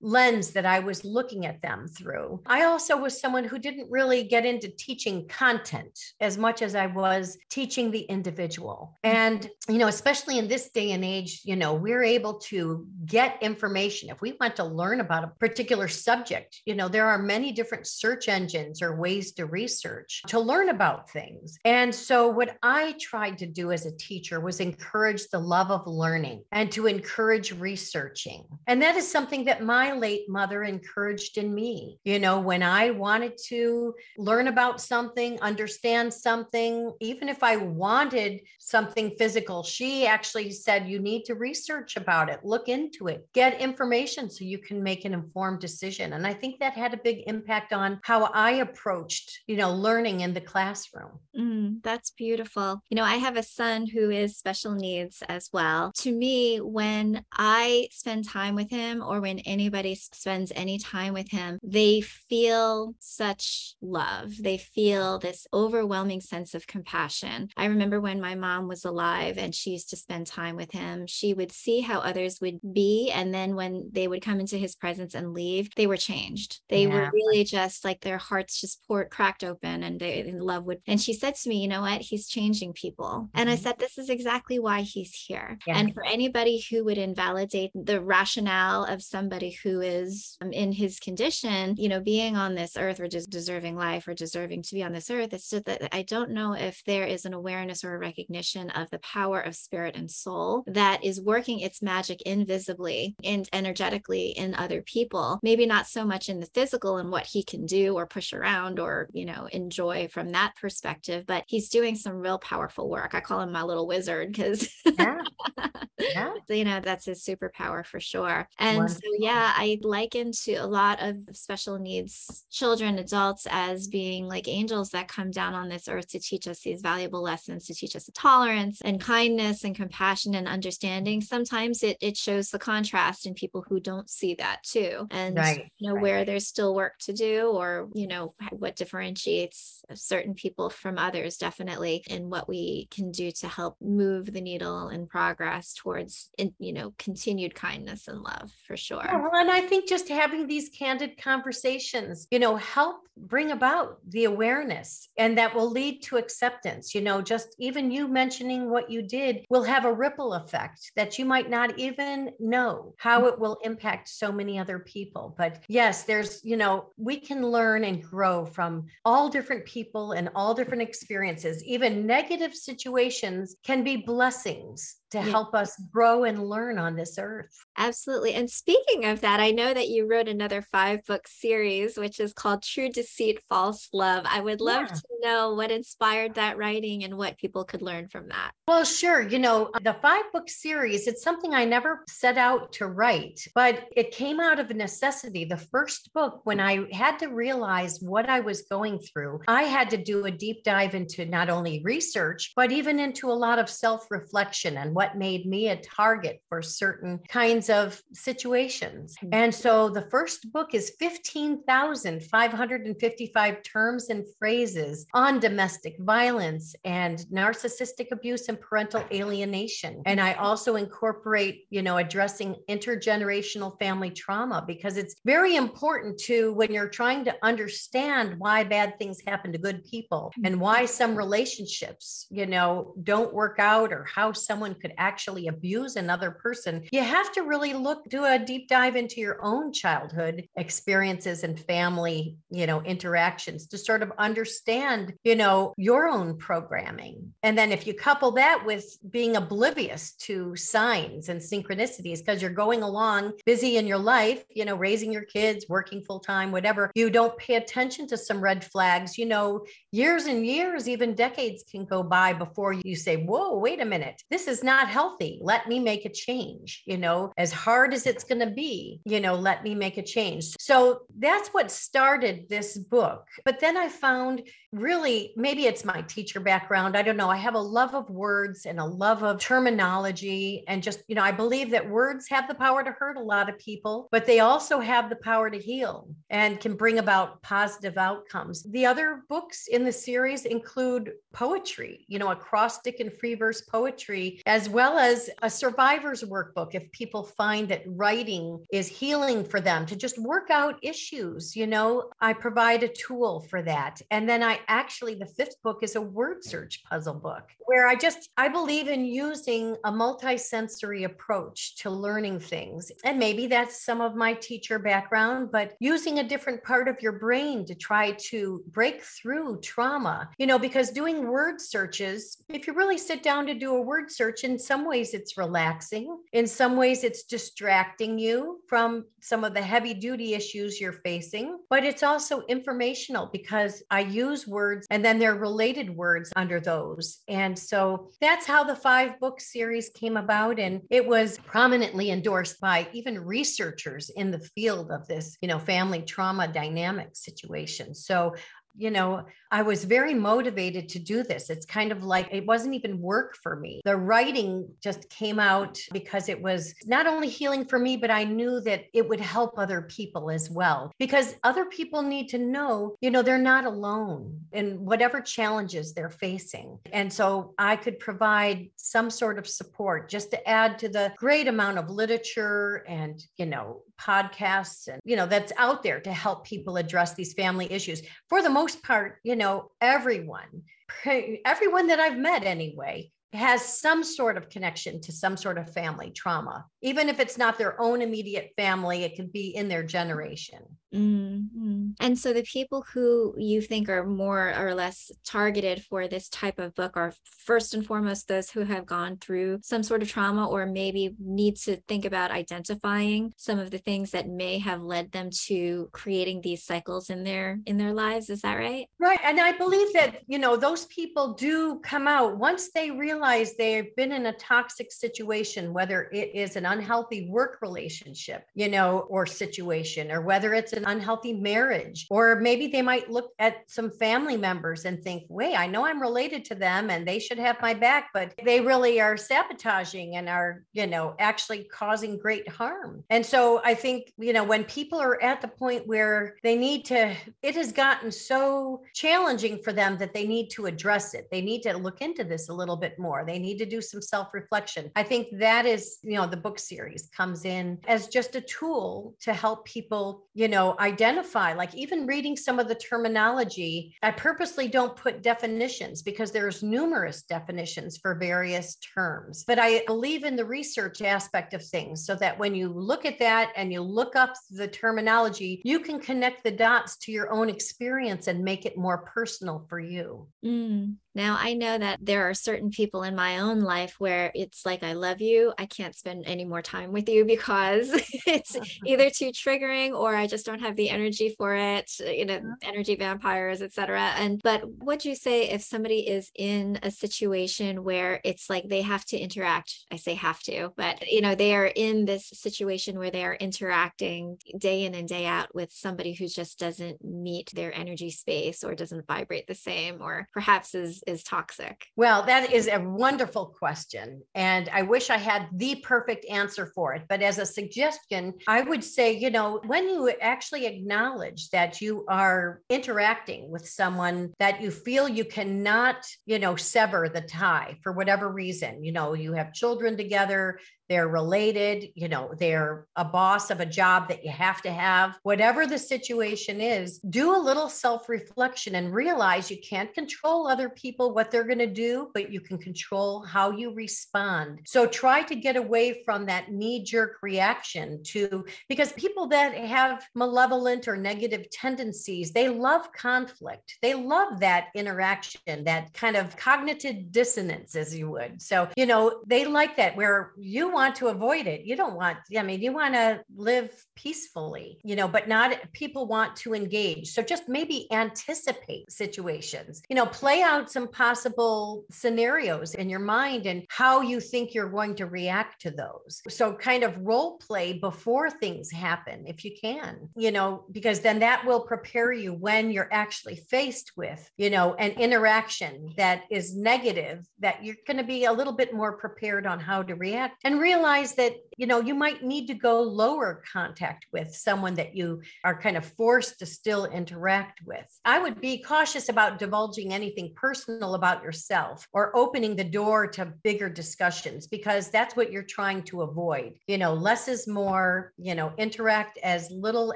lens 0.00 0.50
that 0.52 0.66
I 0.66 0.78
was 0.80 1.04
looking 1.04 1.46
at 1.46 1.62
them 1.62 1.86
through. 1.88 2.42
I 2.46 2.64
also 2.64 2.96
was 2.96 3.20
someone 3.20 3.44
who 3.44 3.58
didn't 3.58 3.90
really 3.90 4.24
get 4.24 4.46
into 4.46 4.68
teaching 4.68 5.26
content 5.28 5.98
as 6.20 6.38
much 6.38 6.62
as 6.62 6.74
I 6.74 6.86
was 6.86 7.38
teaching 7.48 7.90
the 7.90 8.00
individual. 8.02 8.98
And, 9.02 9.48
you 9.68 9.78
know, 9.78 9.88
especially 9.88 10.38
in 10.38 10.48
this 10.48 10.70
day 10.70 10.92
and 10.92 11.04
age, 11.04 11.42
you 11.44 11.56
know, 11.56 11.74
we're 11.74 12.02
able 12.02 12.34
to 12.50 12.86
get 13.04 13.42
information. 13.42 14.10
If 14.10 14.20
we 14.20 14.36
want 14.40 14.56
to 14.56 14.64
learn 14.64 15.00
about 15.00 15.24
a 15.24 15.28
particular 15.38 15.88
subject, 15.88 16.60
you 16.64 16.74
know, 16.74 16.88
there 16.88 17.06
are 17.06 17.18
many 17.18 17.52
different 17.52 17.86
search 17.86 18.28
engines 18.28 18.82
or 18.82 18.96
ways 18.96 19.32
to 19.32 19.46
research 19.46 20.22
to 20.28 20.38
learn 20.38 20.68
about 20.68 21.10
things. 21.10 21.58
And 21.64 21.94
so, 21.94 22.28
what 22.28 22.56
I 22.62 22.94
tried 23.00 23.38
to 23.38 23.46
do 23.46 23.72
as 23.72 23.86
a 23.86 23.96
teacher 23.96 24.40
was 24.40 24.60
encourage 24.60 25.28
the 25.28 25.38
love 25.38 25.70
of 25.70 25.86
learning 25.86 26.44
and 26.52 26.70
to 26.72 26.86
encourage 26.86 27.52
researching. 27.52 28.44
And 28.66 28.80
that 28.82 28.96
is 28.96 29.10
something 29.10 29.39
that 29.44 29.62
my 29.62 29.92
late 29.92 30.28
mother 30.28 30.62
encouraged 30.62 31.38
in 31.38 31.54
me. 31.54 31.98
You 32.04 32.18
know, 32.18 32.40
when 32.40 32.62
I 32.62 32.90
wanted 32.90 33.38
to 33.46 33.94
learn 34.18 34.48
about 34.48 34.80
something, 34.80 35.40
understand 35.40 36.12
something, 36.12 36.92
even 37.00 37.28
if 37.28 37.42
I 37.42 37.56
wanted 37.56 38.40
something 38.58 39.14
physical, 39.18 39.62
she 39.62 40.06
actually 40.06 40.50
said, 40.50 40.88
You 40.88 40.98
need 40.98 41.24
to 41.24 41.34
research 41.34 41.96
about 41.96 42.28
it, 42.28 42.44
look 42.44 42.68
into 42.68 43.08
it, 43.08 43.26
get 43.32 43.60
information 43.60 44.30
so 44.30 44.44
you 44.44 44.58
can 44.58 44.82
make 44.82 45.04
an 45.04 45.14
informed 45.14 45.60
decision. 45.60 46.12
And 46.12 46.26
I 46.26 46.34
think 46.34 46.60
that 46.60 46.74
had 46.74 46.94
a 46.94 46.98
big 46.98 47.24
impact 47.26 47.72
on 47.72 48.00
how 48.02 48.24
I 48.24 48.52
approached, 48.52 49.40
you 49.46 49.56
know, 49.56 49.72
learning 49.72 50.20
in 50.20 50.34
the 50.34 50.40
classroom. 50.40 51.18
Mm, 51.38 51.82
that's 51.82 52.10
beautiful. 52.10 52.82
You 52.90 52.96
know, 52.96 53.04
I 53.04 53.16
have 53.16 53.36
a 53.36 53.42
son 53.42 53.86
who 53.86 54.10
is 54.10 54.36
special 54.36 54.74
needs 54.74 55.22
as 55.28 55.48
well. 55.52 55.92
To 55.98 56.12
me, 56.12 56.58
when 56.58 57.24
I 57.32 57.88
spend 57.90 58.28
time 58.28 58.54
with 58.54 58.70
him 58.70 59.02
or 59.02 59.20
when 59.20 59.29
anybody 59.38 59.94
spends 59.94 60.52
any 60.54 60.78
time 60.78 61.14
with 61.14 61.30
him, 61.30 61.58
they 61.62 62.00
feel 62.00 62.94
such 62.98 63.74
love. 63.80 64.32
They 64.40 64.58
feel 64.58 65.18
this 65.18 65.46
overwhelming 65.52 66.20
sense 66.20 66.54
of 66.54 66.66
compassion. 66.66 67.48
I 67.56 67.66
remember 67.66 68.00
when 68.00 68.20
my 68.20 68.34
mom 68.34 68.68
was 68.68 68.84
alive 68.84 69.38
and 69.38 69.54
she 69.54 69.70
used 69.70 69.90
to 69.90 69.96
spend 69.96 70.26
time 70.26 70.56
with 70.56 70.72
him, 70.72 71.06
she 71.06 71.34
would 71.34 71.52
see 71.52 71.80
how 71.80 72.00
others 72.00 72.40
would 72.40 72.60
be. 72.72 73.10
And 73.14 73.32
then 73.32 73.54
when 73.54 73.88
they 73.92 74.08
would 74.08 74.22
come 74.22 74.40
into 74.40 74.56
his 74.56 74.74
presence 74.74 75.14
and 75.14 75.32
leave, 75.32 75.70
they 75.76 75.86
were 75.86 75.96
changed. 75.96 76.60
They 76.68 76.86
yeah. 76.86 76.94
were 76.94 77.10
really 77.12 77.44
just 77.44 77.84
like 77.84 78.00
their 78.00 78.18
hearts 78.18 78.60
just 78.60 78.86
poured, 78.86 79.10
cracked 79.10 79.44
open, 79.44 79.82
and 79.82 80.00
they 80.00 80.30
love 80.32 80.64
would. 80.64 80.80
And 80.86 81.00
she 81.00 81.12
said 81.12 81.34
to 81.36 81.48
me, 81.48 81.62
You 81.62 81.68
know 81.68 81.82
what? 81.82 82.00
He's 82.00 82.28
changing 82.28 82.72
people. 82.72 83.06
Mm-hmm. 83.06 83.40
And 83.40 83.50
I 83.50 83.54
mm-hmm. 83.54 83.62
said, 83.62 83.78
This 83.78 83.98
is 83.98 84.10
exactly 84.10 84.58
why 84.58 84.82
he's 84.82 85.14
here. 85.14 85.58
Yeah. 85.66 85.78
And 85.78 85.94
for 85.94 86.04
anybody 86.04 86.64
who 86.70 86.84
would 86.84 86.98
invalidate 86.98 87.70
the 87.74 88.00
rationale 88.00 88.84
of 88.84 89.02
somebody 89.20 89.50
who 89.50 89.82
is 89.82 90.38
um, 90.40 90.50
in 90.50 90.72
his 90.72 90.98
condition, 90.98 91.74
you 91.76 91.90
know, 91.90 92.00
being 92.00 92.36
on 92.36 92.54
this 92.54 92.74
earth 92.78 93.00
or 93.00 93.06
just 93.06 93.28
deserving 93.28 93.76
life 93.76 94.08
or 94.08 94.14
deserving 94.14 94.62
to 94.62 94.74
be 94.74 94.82
on 94.82 94.94
this 94.94 95.10
earth, 95.10 95.34
it's 95.34 95.50
just 95.50 95.66
that 95.66 95.94
I 95.94 96.00
don't 96.04 96.30
know 96.30 96.54
if 96.54 96.82
there 96.86 97.04
is 97.04 97.26
an 97.26 97.34
awareness 97.34 97.84
or 97.84 97.94
a 97.94 97.98
recognition 97.98 98.70
of 98.70 98.88
the 98.88 98.98
power 99.00 99.38
of 99.38 99.54
spirit 99.54 99.94
and 99.94 100.10
soul 100.10 100.64
that 100.68 101.04
is 101.04 101.20
working 101.20 101.60
its 101.60 101.82
magic 101.82 102.22
invisibly 102.22 103.14
and 103.22 103.46
energetically 103.52 104.28
in 104.30 104.54
other 104.54 104.80
people. 104.80 105.38
Maybe 105.42 105.66
not 105.66 105.86
so 105.86 106.06
much 106.06 106.30
in 106.30 106.40
the 106.40 106.48
physical 106.54 106.96
and 106.96 107.10
what 107.10 107.26
he 107.26 107.42
can 107.42 107.66
do 107.66 107.98
or 107.98 108.06
push 108.06 108.32
around 108.32 108.80
or, 108.80 109.10
you 109.12 109.26
know, 109.26 109.50
enjoy 109.52 110.08
from 110.08 110.32
that 110.32 110.54
perspective, 110.58 111.26
but 111.26 111.44
he's 111.46 111.68
doing 111.68 111.94
some 111.94 112.14
real 112.14 112.38
powerful 112.38 112.88
work. 112.88 113.14
I 113.14 113.20
call 113.20 113.42
him 113.42 113.52
my 113.52 113.64
little 113.64 113.86
wizard 113.86 114.32
because, 114.32 114.66
yeah. 114.98 115.20
yeah. 115.98 116.32
you 116.48 116.64
know, 116.64 116.80
that's 116.80 117.04
his 117.04 117.22
superpower 117.22 117.84
for 117.84 118.00
sure. 118.00 118.48
And 118.58 118.90
so, 118.90 119.09
yeah, 119.18 119.52
I 119.56 119.78
liken 119.82 120.32
to 120.44 120.54
a 120.54 120.66
lot 120.66 121.02
of 121.02 121.16
special 121.32 121.78
needs 121.78 122.46
children, 122.50 122.98
adults 122.98 123.46
as 123.50 123.88
being 123.88 124.26
like 124.26 124.48
angels 124.48 124.90
that 124.90 125.08
come 125.08 125.30
down 125.30 125.54
on 125.54 125.68
this 125.68 125.88
earth 125.88 126.08
to 126.08 126.20
teach 126.20 126.46
us 126.46 126.60
these 126.60 126.82
valuable 126.82 127.22
lessons, 127.22 127.66
to 127.66 127.74
teach 127.74 127.96
us 127.96 128.08
tolerance 128.14 128.80
and 128.82 129.00
kindness 129.00 129.64
and 129.64 129.74
compassion 129.74 130.34
and 130.34 130.48
understanding. 130.48 131.20
Sometimes 131.20 131.82
it, 131.82 131.96
it 132.00 132.16
shows 132.16 132.50
the 132.50 132.58
contrast 132.58 133.26
in 133.26 133.34
people 133.34 133.64
who 133.68 133.80
don't 133.80 134.10
see 134.10 134.34
that 134.34 134.62
too. 134.62 135.06
And, 135.10 135.36
right, 135.36 135.70
you 135.78 135.88
know, 135.88 135.94
right. 135.94 136.02
where 136.02 136.24
there's 136.24 136.46
still 136.46 136.74
work 136.74 136.98
to 137.00 137.12
do 137.12 137.48
or, 137.48 137.88
you 137.94 138.06
know, 138.06 138.34
what 138.50 138.76
differentiates 138.76 139.84
certain 139.94 140.34
people 140.34 140.70
from 140.70 140.98
others, 140.98 141.36
definitely, 141.36 142.04
and 142.10 142.30
what 142.30 142.48
we 142.48 142.88
can 142.90 143.10
do 143.10 143.30
to 143.30 143.48
help 143.48 143.76
move 143.80 144.32
the 144.32 144.40
needle 144.40 144.88
and 144.88 145.08
progress 145.08 145.74
towards, 145.74 146.30
you 146.58 146.72
know, 146.72 146.92
continued 146.98 147.54
kindness 147.54 148.08
and 148.08 148.22
love 148.22 148.50
for 148.66 148.76
sure. 148.76 148.99
Yeah, 149.04 149.16
well, 149.16 149.34
and 149.34 149.50
I 149.50 149.60
think 149.60 149.88
just 149.88 150.08
having 150.08 150.46
these 150.46 150.68
candid 150.70 151.20
conversations, 151.20 152.26
you 152.30 152.38
know, 152.38 152.56
help 152.56 153.02
bring 153.16 153.50
about 153.50 153.98
the 154.08 154.24
awareness 154.24 155.08
and 155.18 155.36
that 155.36 155.54
will 155.54 155.70
lead 155.70 156.02
to 156.02 156.16
acceptance. 156.16 156.94
You 156.94 157.00
know, 157.00 157.20
just 157.20 157.54
even 157.58 157.90
you 157.90 158.08
mentioning 158.08 158.70
what 158.70 158.90
you 158.90 159.02
did 159.02 159.44
will 159.50 159.62
have 159.62 159.84
a 159.84 159.92
ripple 159.92 160.34
effect 160.34 160.92
that 160.96 161.18
you 161.18 161.24
might 161.24 161.50
not 161.50 161.78
even 161.78 162.30
know 162.38 162.94
how 162.98 163.26
it 163.26 163.38
will 163.38 163.58
impact 163.62 164.08
so 164.08 164.32
many 164.32 164.58
other 164.58 164.78
people. 164.78 165.34
But 165.36 165.62
yes, 165.68 166.04
there's, 166.04 166.40
you 166.44 166.56
know, 166.56 166.90
we 166.96 167.18
can 167.18 167.46
learn 167.46 167.84
and 167.84 168.02
grow 168.02 168.44
from 168.44 168.86
all 169.04 169.28
different 169.28 169.64
people 169.64 170.12
and 170.12 170.30
all 170.34 170.54
different 170.54 170.82
experiences. 170.82 171.62
Even 171.64 172.06
negative 172.06 172.54
situations 172.54 173.56
can 173.64 173.84
be 173.84 173.96
blessings 173.96 174.99
to 175.10 175.18
yeah. 175.18 175.24
help 175.24 175.54
us 175.54 175.80
grow 175.92 176.24
and 176.24 176.48
learn 176.48 176.78
on 176.78 176.96
this 176.96 177.18
earth. 177.18 177.64
Absolutely. 177.76 178.34
And 178.34 178.48
speaking 178.48 179.06
of 179.06 179.20
that, 179.22 179.40
I 179.40 179.50
know 179.50 179.72
that 179.72 179.88
you 179.88 180.06
wrote 180.06 180.28
another 180.28 180.62
five 180.62 181.04
book 181.06 181.26
series, 181.26 181.96
which 181.96 182.20
is 182.20 182.32
called 182.32 182.62
True 182.62 182.88
Deceit, 182.90 183.40
False 183.48 183.88
Love. 183.92 184.24
I 184.28 184.40
would 184.40 184.60
love 184.60 184.86
yeah. 184.88 184.94
to 184.94 185.02
know 185.22 185.54
what 185.54 185.70
inspired 185.70 186.34
that 186.34 186.58
writing 186.58 187.04
and 187.04 187.16
what 187.16 187.38
people 187.38 187.64
could 187.64 187.82
learn 187.82 188.08
from 188.08 188.28
that. 188.28 188.52
Well, 188.68 188.84
sure. 188.84 189.26
You 189.26 189.38
know, 189.38 189.70
uh, 189.74 189.80
the 189.82 189.96
five 190.00 190.24
book 190.32 190.48
series, 190.48 191.06
it's 191.06 191.22
something 191.22 191.54
I 191.54 191.64
never 191.64 192.04
set 192.08 192.38
out 192.38 192.72
to 192.74 192.86
write, 192.86 193.40
but 193.54 193.88
it 193.96 194.12
came 194.12 194.40
out 194.40 194.60
of 194.60 194.70
a 194.70 194.74
necessity. 194.74 195.44
The 195.44 195.56
first 195.56 196.12
book, 196.12 196.40
when 196.44 196.60
I 196.60 196.86
had 196.92 197.18
to 197.20 197.28
realize 197.28 198.00
what 198.00 198.28
I 198.28 198.40
was 198.40 198.62
going 198.62 198.98
through, 198.98 199.40
I 199.48 199.64
had 199.64 199.90
to 199.90 199.96
do 199.96 200.24
a 200.26 200.30
deep 200.30 200.64
dive 200.64 200.94
into 200.94 201.24
not 201.24 201.50
only 201.50 201.82
research, 201.82 202.52
but 202.54 202.72
even 202.72 203.00
into 203.00 203.30
a 203.30 203.32
lot 203.32 203.58
of 203.58 203.68
self 203.68 204.06
reflection 204.10 204.76
and 204.76 204.94
what 205.00 205.16
made 205.16 205.46
me 205.46 205.68
a 205.68 205.76
target 205.76 206.42
for 206.46 206.60
certain 206.60 207.18
kinds 207.26 207.70
of 207.70 208.02
situations. 208.12 209.16
Mm-hmm. 209.16 209.32
And 209.32 209.54
so 209.54 209.88
the 209.88 210.02
first 210.10 210.52
book 210.52 210.74
is 210.74 210.92
15,555 210.98 213.62
terms 213.62 214.10
and 214.10 214.26
phrases 214.38 215.06
on 215.14 215.40
domestic 215.40 215.96
violence 216.00 216.76
and 216.84 217.20
narcissistic 217.32 218.12
abuse 218.12 218.50
and 218.50 218.60
parental 218.60 219.02
alienation. 219.10 220.02
And 220.04 220.20
I 220.20 220.34
also 220.34 220.76
incorporate, 220.76 221.64
you 221.70 221.80
know, 221.80 221.96
addressing 221.96 222.56
intergenerational 222.68 223.78
family 223.78 224.10
trauma 224.10 224.62
because 224.66 224.98
it's 224.98 225.16
very 225.24 225.56
important 225.56 226.18
to 226.28 226.52
when 226.52 226.74
you're 226.74 226.90
trying 226.90 227.24
to 227.24 227.34
understand 227.42 228.38
why 228.38 228.64
bad 228.64 228.98
things 228.98 229.22
happen 229.26 229.50
to 229.52 229.58
good 229.58 229.82
people 229.82 230.30
and 230.44 230.60
why 230.60 230.84
some 230.84 231.16
relationships, 231.16 232.26
you 232.28 232.44
know, 232.44 232.92
don't 233.02 233.32
work 233.32 233.58
out 233.58 233.94
or 233.94 234.04
how 234.04 234.32
someone 234.32 234.74
could 234.74 234.89
could 234.90 234.96
actually 234.98 235.46
abuse 235.46 235.96
another 235.96 236.30
person, 236.30 236.84
you 236.92 237.02
have 237.02 237.32
to 237.32 237.42
really 237.42 237.72
look, 237.74 238.08
do 238.08 238.24
a 238.24 238.38
deep 238.38 238.68
dive 238.68 238.96
into 238.96 239.20
your 239.20 239.38
own 239.42 239.72
childhood 239.72 240.46
experiences 240.56 241.44
and 241.44 241.58
family, 241.58 242.36
you 242.50 242.66
know, 242.66 242.82
interactions 242.82 243.66
to 243.68 243.78
sort 243.78 244.02
of 244.02 244.12
understand, 244.18 245.14
you 245.24 245.36
know, 245.36 245.72
your 245.76 246.08
own 246.08 246.36
programming. 246.36 247.32
And 247.42 247.56
then 247.56 247.72
if 247.72 247.86
you 247.86 247.94
couple 247.94 248.32
that 248.32 248.64
with 248.64 248.84
being 249.10 249.36
oblivious 249.36 250.12
to 250.26 250.56
signs 250.56 251.28
and 251.28 251.40
synchronicities, 251.40 252.18
because 252.18 252.42
you're 252.42 252.50
going 252.50 252.82
along 252.82 253.32
busy 253.46 253.76
in 253.76 253.86
your 253.86 253.98
life, 253.98 254.42
you 254.50 254.64
know, 254.64 254.76
raising 254.76 255.12
your 255.12 255.24
kids, 255.24 255.66
working 255.68 256.02
full 256.02 256.20
time, 256.20 256.50
whatever, 256.50 256.90
you 256.94 257.10
don't 257.10 257.36
pay 257.38 257.54
attention 257.54 258.06
to 258.08 258.16
some 258.16 258.40
red 258.40 258.64
flags, 258.64 259.16
you 259.16 259.26
know, 259.26 259.64
years 259.92 260.24
and 260.24 260.46
years, 260.46 260.88
even 260.88 261.14
decades 261.14 261.64
can 261.70 261.84
go 261.84 262.02
by 262.02 262.32
before 262.32 262.72
you 262.72 262.96
say, 262.96 263.16
whoa, 263.16 263.56
wait 263.58 263.80
a 263.80 263.84
minute, 263.84 264.22
this 264.30 264.48
is 264.48 264.64
not 264.64 264.79
not 264.80 264.88
healthy. 264.88 265.38
Let 265.42 265.68
me 265.68 265.78
make 265.78 266.06
a 266.06 266.08
change, 266.08 266.82
you 266.86 266.96
know, 266.96 267.32
as 267.36 267.52
hard 267.52 267.92
as 267.92 268.06
it's 268.06 268.24
going 268.24 268.40
to 268.40 268.50
be, 268.50 269.00
you 269.04 269.20
know, 269.20 269.34
let 269.34 269.62
me 269.62 269.74
make 269.74 269.98
a 269.98 270.02
change. 270.02 270.54
So 270.58 271.02
that's 271.18 271.50
what 271.50 271.70
started 271.70 272.48
this 272.48 272.78
book. 272.78 273.26
But 273.44 273.60
then 273.60 273.76
I 273.76 273.88
found 273.88 274.42
really, 274.72 275.34
maybe 275.36 275.66
it's 275.66 275.84
my 275.84 276.00
teacher 276.02 276.40
background. 276.40 276.96
I 276.96 277.02
don't 277.02 277.16
know. 277.16 277.28
I 277.28 277.36
have 277.36 277.56
a 277.56 277.60
love 277.60 277.94
of 277.94 278.08
words 278.08 278.64
and 278.64 278.78
a 278.80 278.84
love 278.84 279.22
of 279.22 279.40
terminology. 279.40 280.64
And 280.66 280.82
just, 280.82 281.02
you 281.08 281.14
know, 281.14 281.22
I 281.22 281.32
believe 281.32 281.70
that 281.72 281.90
words 281.90 282.28
have 282.30 282.48
the 282.48 282.54
power 282.54 282.82
to 282.82 282.92
hurt 282.92 283.16
a 283.16 283.22
lot 283.22 283.50
of 283.50 283.58
people, 283.58 284.08
but 284.10 284.26
they 284.26 284.40
also 284.40 284.80
have 284.80 285.10
the 285.10 285.16
power 285.16 285.50
to 285.50 285.58
heal 285.58 286.08
and 286.30 286.58
can 286.58 286.74
bring 286.74 287.00
about 287.00 287.42
positive 287.42 287.98
outcomes. 287.98 288.62
The 288.62 288.86
other 288.86 289.24
books 289.28 289.66
in 289.66 289.84
the 289.84 289.92
series 289.92 290.46
include 290.46 291.12
poetry, 291.32 292.06
you 292.08 292.18
know, 292.18 292.30
acrostic 292.30 293.00
and 293.00 293.12
free 293.12 293.34
verse 293.34 293.60
poetry, 293.62 294.40
as 294.46 294.69
well 294.70 294.98
as 294.98 295.28
a 295.42 295.50
survivor's 295.50 296.22
workbook 296.22 296.74
if 296.74 296.90
people 296.92 297.24
find 297.24 297.68
that 297.68 297.82
writing 297.86 298.64
is 298.72 298.88
healing 298.88 299.44
for 299.44 299.60
them 299.60 299.84
to 299.86 299.96
just 299.96 300.18
work 300.18 300.50
out 300.50 300.78
issues. 300.82 301.56
You 301.56 301.66
know, 301.66 302.10
I 302.20 302.32
provide 302.32 302.82
a 302.82 302.88
tool 302.88 303.40
for 303.40 303.62
that. 303.62 304.00
And 304.10 304.28
then 304.28 304.42
I 304.42 304.60
actually, 304.68 305.14
the 305.14 305.26
fifth 305.26 305.62
book 305.62 305.80
is 305.82 305.96
a 305.96 306.00
word 306.00 306.44
search 306.44 306.82
puzzle 306.84 307.14
book 307.14 307.44
where 307.66 307.86
I 307.86 307.94
just, 307.94 308.30
I 308.36 308.48
believe 308.48 308.88
in 308.88 309.04
using 309.04 309.76
a 309.84 309.92
multisensory 309.92 311.04
approach 311.04 311.76
to 311.76 311.90
learning 311.90 312.40
things. 312.40 312.90
And 313.04 313.18
maybe 313.18 313.46
that's 313.46 313.84
some 313.84 314.00
of 314.00 314.16
my 314.16 314.34
teacher 314.34 314.78
background, 314.78 315.50
but 315.52 315.74
using 315.80 316.18
a 316.18 316.24
different 316.24 316.62
part 316.64 316.88
of 316.88 317.00
your 317.00 317.12
brain 317.12 317.64
to 317.66 317.74
try 317.74 318.12
to 318.12 318.62
break 318.68 319.02
through 319.02 319.60
trauma, 319.60 320.28
you 320.38 320.46
know, 320.46 320.58
because 320.58 320.90
doing 320.90 321.28
word 321.28 321.60
searches, 321.60 322.42
if 322.48 322.66
you 322.66 322.72
really 322.72 322.98
sit 322.98 323.22
down 323.22 323.46
to 323.46 323.54
do 323.54 323.76
a 323.76 323.80
word 323.80 324.10
search, 324.10 324.44
in 324.50 324.58
some 324.58 324.84
ways 324.84 325.14
it's 325.14 325.38
relaxing. 325.38 326.18
In 326.32 326.46
some 326.46 326.76
ways 326.76 327.04
it's 327.04 327.22
distracting 327.22 328.18
you 328.18 328.60
from 328.68 329.04
some 329.20 329.44
of 329.44 329.54
the 329.54 329.62
heavy 329.62 329.94
duty 329.94 330.34
issues 330.34 330.80
you're 330.80 330.92
facing, 330.92 331.58
but 331.70 331.84
it's 331.84 332.02
also 332.02 332.42
informational 332.48 333.30
because 333.32 333.82
I 333.90 334.00
use 334.00 334.46
words 334.46 334.86
and 334.90 335.04
then 335.04 335.18
there 335.18 335.32
are 335.34 335.38
related 335.38 335.88
words 335.88 336.32
under 336.34 336.58
those. 336.58 337.18
And 337.28 337.56
so 337.56 338.10
that's 338.20 338.46
how 338.46 338.64
the 338.64 338.74
five 338.74 339.20
book 339.20 339.40
series 339.40 339.90
came 339.90 340.16
about. 340.16 340.58
And 340.58 340.82
it 340.90 341.06
was 341.06 341.38
prominently 341.38 342.10
endorsed 342.10 342.60
by 342.60 342.88
even 342.92 343.24
researchers 343.24 344.10
in 344.10 344.32
the 344.32 344.40
field 344.40 344.90
of 344.90 345.06
this, 345.06 345.38
you 345.40 345.48
know, 345.48 345.58
family 345.60 346.02
trauma 346.02 346.48
dynamic 346.48 347.10
situation. 347.12 347.94
So 347.94 348.34
you 348.76 348.90
know, 348.90 349.24
I 349.50 349.62
was 349.62 349.84
very 349.84 350.14
motivated 350.14 350.88
to 350.90 350.98
do 350.98 351.22
this. 351.22 351.50
It's 351.50 351.66
kind 351.66 351.90
of 351.90 352.04
like 352.04 352.28
it 352.30 352.46
wasn't 352.46 352.74
even 352.74 353.00
work 353.00 353.36
for 353.42 353.56
me. 353.56 353.80
The 353.84 353.96
writing 353.96 354.68
just 354.80 355.10
came 355.10 355.38
out 355.40 355.78
because 355.92 356.28
it 356.28 356.40
was 356.40 356.74
not 356.86 357.06
only 357.06 357.28
healing 357.28 357.64
for 357.64 357.78
me, 357.78 357.96
but 357.96 358.10
I 358.10 358.24
knew 358.24 358.60
that 358.60 358.84
it 358.94 359.08
would 359.08 359.20
help 359.20 359.58
other 359.58 359.82
people 359.82 360.30
as 360.30 360.48
well. 360.48 360.92
Because 360.98 361.34
other 361.42 361.64
people 361.64 362.02
need 362.02 362.28
to 362.28 362.38
know, 362.38 362.94
you 363.00 363.10
know, 363.10 363.22
they're 363.22 363.38
not 363.38 363.64
alone 363.64 364.40
in 364.52 364.84
whatever 364.84 365.20
challenges 365.20 365.92
they're 365.92 366.10
facing. 366.10 366.78
And 366.92 367.12
so 367.12 367.54
I 367.58 367.76
could 367.76 367.98
provide 367.98 368.70
some 368.76 369.10
sort 369.10 369.38
of 369.38 369.48
support 369.48 370.08
just 370.08 370.30
to 370.30 370.48
add 370.48 370.78
to 370.80 370.88
the 370.88 371.12
great 371.16 371.48
amount 371.48 371.78
of 371.78 371.90
literature 371.90 372.84
and, 372.86 373.20
you 373.36 373.46
know, 373.46 373.82
podcasts 374.00 374.88
and, 374.88 375.00
you 375.04 375.16
know, 375.16 375.26
that's 375.26 375.52
out 375.58 375.82
there 375.82 376.00
to 376.00 376.12
help 376.12 376.46
people 376.46 376.76
address 376.76 377.14
these 377.14 377.34
family 377.34 377.70
issues. 377.70 378.02
For 378.28 378.42
the 378.42 378.48
most 378.60 378.82
part, 378.82 379.18
you 379.22 379.36
know, 379.36 379.70
everyone, 379.80 380.62
everyone 381.44 381.86
that 381.86 381.98
I've 381.98 382.18
met 382.18 382.44
anyway, 382.44 383.10
has 383.32 383.80
some 383.80 384.02
sort 384.02 384.36
of 384.36 384.48
connection 384.48 385.00
to 385.00 385.12
some 385.12 385.36
sort 385.36 385.58
of 385.58 385.72
family 385.72 386.10
trauma, 386.10 386.64
even 386.82 387.08
if 387.08 387.20
it's 387.20 387.38
not 387.38 387.58
their 387.58 387.80
own 387.80 388.02
immediate 388.02 388.50
family, 388.56 389.04
it 389.04 389.16
could 389.16 389.32
be 389.32 389.54
in 389.54 389.68
their 389.68 389.82
generation. 389.82 390.58
Mm-hmm. 390.92 391.90
And 392.00 392.18
so 392.18 392.32
the 392.32 392.42
people 392.42 392.84
who 392.92 393.34
you 393.38 393.60
think 393.60 393.88
are 393.88 394.04
more 394.04 394.52
or 394.58 394.74
less 394.74 395.12
targeted 395.24 395.84
for 395.84 396.08
this 396.08 396.28
type 396.28 396.58
of 396.58 396.74
book 396.74 396.96
are 396.96 397.14
first 397.24 397.74
and 397.74 397.86
foremost 397.86 398.26
those 398.26 398.50
who 398.50 398.64
have 398.64 398.86
gone 398.86 399.16
through 399.18 399.60
some 399.62 399.84
sort 399.84 400.02
of 400.02 400.08
trauma 400.08 400.48
or 400.48 400.66
maybe 400.66 401.14
need 401.20 401.56
to 401.58 401.76
think 401.86 402.04
about 402.04 402.32
identifying 402.32 403.32
some 403.36 403.60
of 403.60 403.70
the 403.70 403.78
things 403.78 404.10
that 404.10 404.28
may 404.28 404.58
have 404.58 404.82
led 404.82 405.12
them 405.12 405.30
to 405.46 405.88
creating 405.92 406.40
these 406.40 406.64
cycles 406.64 407.10
in 407.10 407.22
their 407.22 407.60
in 407.66 407.76
their 407.76 407.92
lives. 407.92 408.28
Is 408.28 408.42
that 408.42 408.56
right? 408.56 408.86
Right. 408.98 409.20
And 409.22 409.40
I 409.40 409.52
believe 409.52 409.92
that, 409.92 410.22
you 410.26 410.38
know, 410.38 410.56
those 410.56 410.86
people 410.86 411.34
do 411.34 411.78
come 411.80 412.08
out 412.08 412.36
once 412.36 412.70
they 412.72 412.90
realize 413.20 413.54
they've 413.54 413.94
been 413.96 414.12
in 414.12 414.26
a 414.26 414.32
toxic 414.32 414.90
situation, 414.90 415.74
whether 415.74 416.08
it 416.10 416.34
is 416.34 416.56
an 416.56 416.64
unhealthy 416.64 417.28
work 417.28 417.58
relationship, 417.60 418.46
you 418.54 418.68
know, 418.68 419.00
or 419.10 419.26
situation, 419.26 420.10
or 420.10 420.22
whether 420.22 420.54
it's 420.54 420.72
an 420.72 420.86
unhealthy 420.86 421.34
marriage. 421.34 422.06
Or 422.10 422.40
maybe 422.40 422.68
they 422.68 422.80
might 422.80 423.10
look 423.10 423.32
at 423.38 423.58
some 423.66 423.90
family 423.90 424.38
members 424.38 424.86
and 424.86 425.02
think, 425.02 425.24
wait, 425.28 425.54
I 425.54 425.66
know 425.66 425.84
I'm 425.84 426.00
related 426.00 426.46
to 426.46 426.54
them 426.54 426.88
and 426.88 427.06
they 427.06 427.18
should 427.18 427.38
have 427.38 427.60
my 427.60 427.74
back, 427.74 428.08
but 428.14 428.32
they 428.42 428.60
really 428.60 429.02
are 429.02 429.18
sabotaging 429.18 430.16
and 430.16 430.26
are, 430.26 430.64
you 430.72 430.86
know, 430.86 431.14
actually 431.18 431.64
causing 431.64 432.16
great 432.16 432.48
harm. 432.48 433.04
And 433.10 433.24
so 433.24 433.60
I 433.64 433.74
think, 433.74 434.14
you 434.16 434.32
know, 434.32 434.44
when 434.44 434.64
people 434.64 434.98
are 434.98 435.22
at 435.22 435.42
the 435.42 435.48
point 435.48 435.86
where 435.86 436.36
they 436.42 436.56
need 436.56 436.86
to, 436.86 437.14
it 437.42 437.54
has 437.54 437.70
gotten 437.70 438.10
so 438.10 438.82
challenging 438.94 439.58
for 439.62 439.74
them 439.74 439.98
that 439.98 440.14
they 440.14 440.26
need 440.26 440.48
to 440.52 440.64
address 440.64 441.12
it. 441.12 441.28
They 441.30 441.42
need 441.42 441.62
to 441.64 441.76
look 441.76 442.00
into 442.00 442.24
this 442.24 442.48
a 442.48 442.54
little 442.54 442.76
bit 442.76 442.98
more. 442.98 443.09
They 443.26 443.38
need 443.38 443.58
to 443.58 443.66
do 443.66 443.80
some 443.80 444.02
self 444.02 444.28
reflection. 444.32 444.90
I 444.96 445.02
think 445.02 445.28
that 445.38 445.66
is, 445.66 445.98
you 446.02 446.16
know, 446.16 446.26
the 446.26 446.36
book 446.36 446.58
series 446.58 447.08
comes 447.16 447.44
in 447.44 447.78
as 447.86 448.08
just 448.08 448.36
a 448.36 448.40
tool 448.40 449.14
to 449.20 449.32
help 449.32 449.64
people, 449.64 450.26
you 450.34 450.48
know, 450.48 450.76
identify 450.78 451.52
like 451.54 451.74
even 451.74 452.06
reading 452.06 452.36
some 452.36 452.58
of 452.58 452.68
the 452.68 452.74
terminology 452.74 453.94
i 454.02 454.10
purposely 454.10 454.68
don't 454.68 454.96
put 454.96 455.22
definitions 455.22 456.02
because 456.02 456.30
there's 456.30 456.62
numerous 456.62 457.22
definitions 457.22 457.98
for 457.98 458.14
various 458.14 458.76
terms 458.76 459.44
but 459.46 459.58
i 459.58 459.82
believe 459.86 460.24
in 460.24 460.36
the 460.36 460.44
research 460.44 461.02
aspect 461.02 461.54
of 461.54 461.64
things 461.64 462.04
so 462.04 462.14
that 462.14 462.38
when 462.38 462.54
you 462.54 462.68
look 462.68 463.04
at 463.04 463.18
that 463.18 463.52
and 463.56 463.72
you 463.72 463.80
look 463.80 464.16
up 464.16 464.32
the 464.50 464.68
terminology 464.68 465.60
you 465.64 465.80
can 465.80 466.00
connect 466.00 466.42
the 466.42 466.50
dots 466.50 466.96
to 466.96 467.12
your 467.12 467.30
own 467.30 467.48
experience 467.48 468.26
and 468.26 468.42
make 468.42 468.66
it 468.66 468.76
more 468.76 468.98
personal 468.98 469.64
for 469.68 469.78
you 469.78 470.26
mm. 470.44 470.94
Now, 471.14 471.36
I 471.40 471.54
know 471.54 471.76
that 471.76 471.98
there 472.00 472.28
are 472.28 472.34
certain 472.34 472.70
people 472.70 472.99
in 473.02 473.16
my 473.16 473.40
own 473.40 473.60
life 473.60 473.96
where 473.98 474.30
it's 474.34 474.64
like, 474.64 474.82
I 474.82 474.92
love 474.92 475.20
you. 475.20 475.52
I 475.58 475.66
can't 475.66 475.96
spend 475.96 476.24
any 476.26 476.44
more 476.44 476.62
time 476.62 476.92
with 476.92 477.08
you 477.08 477.24
because 477.36 477.90
it's 478.26 478.54
uh-huh. 478.54 478.64
either 478.86 479.10
too 479.10 479.30
triggering 479.30 479.92
or 479.92 480.14
I 480.14 480.26
just 480.26 480.46
don't 480.46 480.60
have 480.60 480.76
the 480.76 480.90
energy 480.90 481.34
for 481.36 481.54
it, 481.54 481.90
you 482.00 482.26
know, 482.26 482.40
energy 482.62 482.94
vampires, 482.94 483.60
etc. 483.60 484.12
And, 484.16 484.40
but 484.42 484.68
what 484.68 485.00
would 485.00 485.04
you 485.06 485.14
say 485.14 485.48
if 485.48 485.62
somebody 485.62 486.06
is 486.06 486.30
in 486.34 486.78
a 486.82 486.90
situation 486.90 487.82
where 487.84 488.20
it's 488.22 488.50
like 488.50 488.68
they 488.68 488.82
have 488.82 489.04
to 489.06 489.18
interact, 489.18 489.86
I 489.90 489.96
say 489.96 490.12
have 490.12 490.40
to, 490.40 490.74
but, 490.76 491.08
you 491.08 491.22
know, 491.22 491.34
they 491.34 491.54
are 491.54 491.72
in 491.74 492.04
this 492.04 492.28
situation 492.28 492.98
where 492.98 493.10
they 493.10 493.24
are 493.24 493.34
interacting 493.34 494.36
day 494.58 494.84
in 494.84 494.94
and 494.94 495.08
day 495.08 495.24
out 495.24 495.54
with 495.54 495.72
somebody 495.72 496.12
who 496.12 496.28
just 496.28 496.58
doesn't 496.58 497.02
meet 497.02 497.50
their 497.54 497.72
energy 497.74 498.10
space 498.10 498.62
or 498.62 498.74
doesn't 498.74 499.06
vibrate 499.06 499.46
the 499.46 499.54
same, 499.54 500.02
or 500.02 500.28
perhaps 500.34 500.74
is 500.74 501.02
is 501.06 501.22
toxic? 501.22 501.86
Well, 501.96 502.24
that 502.24 502.52
is 502.52 502.68
a 502.68 502.78
wonderful 502.90 503.46
question. 503.46 504.22
And 504.34 504.68
I 504.72 504.82
wish 504.82 505.10
I 505.10 505.16
had 505.16 505.48
the 505.52 505.76
perfect 505.76 506.24
answer 506.26 506.66
for 506.74 506.94
it. 506.94 507.02
But 507.08 507.22
as 507.22 507.38
a 507.38 507.46
suggestion, 507.46 508.34
I 508.46 508.62
would 508.62 508.84
say, 508.84 509.12
you 509.12 509.30
know, 509.30 509.60
when 509.66 509.88
you 509.88 510.10
actually 510.20 510.66
acknowledge 510.66 511.50
that 511.50 511.80
you 511.80 512.04
are 512.08 512.60
interacting 512.68 513.50
with 513.50 513.68
someone 513.68 514.32
that 514.38 514.60
you 514.60 514.70
feel 514.70 515.08
you 515.08 515.24
cannot, 515.24 516.06
you 516.26 516.38
know, 516.38 516.56
sever 516.56 517.08
the 517.08 517.20
tie 517.20 517.78
for 517.82 517.92
whatever 517.92 518.28
reason, 518.28 518.84
you 518.84 518.92
know, 518.92 519.14
you 519.14 519.32
have 519.32 519.52
children 519.52 519.96
together, 519.96 520.58
they're 520.90 521.08
related, 521.08 521.88
you 521.94 522.08
know, 522.08 522.34
they're 522.36 522.84
a 522.96 523.04
boss 523.04 523.50
of 523.50 523.60
a 523.60 523.64
job 523.64 524.08
that 524.08 524.24
you 524.24 524.30
have 524.32 524.60
to 524.60 524.72
have, 524.72 525.16
whatever 525.22 525.64
the 525.64 525.78
situation 525.78 526.60
is, 526.60 526.98
do 526.98 527.34
a 527.34 527.38
little 527.38 527.68
self 527.68 528.08
reflection 528.08 528.74
and 528.74 528.92
realize 528.92 529.52
you 529.52 529.58
can't 529.58 529.94
control 529.94 530.48
other 530.48 530.68
people, 530.68 531.14
what 531.14 531.30
they're 531.30 531.44
going 531.44 531.58
to 531.58 531.66
do, 531.68 532.10
but 532.12 532.32
you 532.32 532.40
can 532.40 532.58
control 532.58 533.22
how 533.22 533.52
you 533.52 533.72
respond. 533.72 534.62
So 534.66 534.84
try 534.84 535.22
to 535.22 535.36
get 535.36 535.54
away 535.54 536.02
from 536.04 536.26
that 536.26 536.50
knee 536.50 536.82
jerk 536.82 537.18
reaction 537.22 538.02
to, 538.06 538.44
because 538.68 538.92
people 538.94 539.28
that 539.28 539.54
have 539.54 540.04
malevolent 540.16 540.88
or 540.88 540.96
negative 540.96 541.48
tendencies, 541.52 542.32
they 542.32 542.48
love 542.48 542.92
conflict. 542.92 543.78
They 543.80 543.94
love 543.94 544.40
that 544.40 544.70
interaction, 544.74 545.62
that 545.64 545.94
kind 545.94 546.16
of 546.16 546.36
cognitive 546.36 547.12
dissonance, 547.12 547.76
as 547.76 547.96
you 547.96 548.10
would. 548.10 548.42
So, 548.42 548.68
you 548.76 548.86
know, 548.86 549.22
they 549.24 549.44
like 549.44 549.76
that 549.76 549.94
where 549.94 550.32
you 550.36 550.72
want 550.72 550.79
want 550.80 550.96
to 550.96 551.08
avoid 551.08 551.46
it. 551.46 551.60
You 551.68 551.76
don't 551.76 551.94
want, 551.94 552.16
I 552.34 552.42
mean, 552.42 552.62
you 552.62 552.72
want 552.72 552.94
to 552.94 553.20
live 553.36 553.70
peacefully, 553.96 554.80
you 554.82 554.96
know, 554.96 555.08
but 555.16 555.28
not 555.28 555.48
people 555.74 556.06
want 556.06 556.34
to 556.36 556.54
engage. 556.54 557.08
So 557.10 557.20
just 557.22 557.50
maybe 557.50 557.86
anticipate 557.92 558.90
situations, 558.90 559.82
you 559.90 559.96
know, 559.96 560.06
play 560.06 560.40
out 560.40 560.72
some 560.72 560.88
possible 560.88 561.84
scenarios 561.90 562.74
in 562.74 562.88
your 562.88 563.04
mind 563.18 563.44
and 563.44 563.58
how 563.68 564.00
you 564.00 564.20
think 564.20 564.54
you're 564.54 564.70
going 564.70 564.94
to 564.94 565.04
react 565.04 565.60
to 565.64 565.70
those. 565.70 566.22
So 566.30 566.54
kind 566.54 566.82
of 566.82 566.96
role 567.10 567.36
play 567.36 567.74
before 567.74 568.30
things 568.30 568.70
happen 568.70 569.24
if 569.26 569.44
you 569.44 569.52
can, 569.60 570.08
you 570.16 570.32
know, 570.32 570.64
because 570.72 571.00
then 571.00 571.18
that 571.18 571.44
will 571.44 571.60
prepare 571.60 572.10
you 572.10 572.32
when 572.32 572.70
you're 572.70 572.88
actually 572.90 573.36
faced 573.50 573.92
with, 573.98 574.22
you 574.38 574.48
know, 574.48 574.72
an 574.74 574.92
interaction 574.92 575.92
that 575.98 576.22
is 576.30 576.56
negative, 576.56 577.26
that 577.40 577.62
you're 577.62 577.84
going 577.86 577.98
to 577.98 578.10
be 578.16 578.24
a 578.24 578.32
little 578.32 578.54
bit 578.54 578.72
more 578.72 578.94
prepared 578.96 579.46
on 579.46 579.60
how 579.60 579.82
to 579.82 579.94
react. 579.94 580.36
And 580.44 580.58
realize 580.70 581.14
that 581.14 581.34
you 581.56 581.66
know 581.66 581.80
you 581.80 581.94
might 581.94 582.22
need 582.22 582.46
to 582.46 582.54
go 582.54 582.80
lower 582.80 583.42
contact 583.52 584.06
with 584.12 584.34
someone 584.34 584.74
that 584.74 584.94
you 584.94 585.20
are 585.44 585.60
kind 585.60 585.76
of 585.76 585.84
forced 585.84 586.38
to 586.38 586.46
still 586.46 586.84
interact 586.86 587.60
with. 587.66 587.88
I 588.04 588.18
would 588.18 588.40
be 588.40 588.62
cautious 588.62 589.08
about 589.08 589.40
divulging 589.40 589.92
anything 589.92 590.32
personal 590.36 590.94
about 590.94 591.24
yourself 591.24 591.86
or 591.92 592.16
opening 592.16 592.54
the 592.54 592.70
door 592.80 593.08
to 593.16 593.32
bigger 593.42 593.68
discussions 593.68 594.46
because 594.46 594.90
that's 594.90 595.16
what 595.16 595.32
you're 595.32 595.54
trying 595.58 595.82
to 595.90 596.02
avoid. 596.02 596.52
You 596.68 596.78
know 596.78 596.94
less 596.94 597.26
is 597.26 597.48
more 597.48 598.12
you 598.16 598.34
know 598.36 598.52
interact 598.56 599.18
as 599.24 599.50
little 599.50 599.92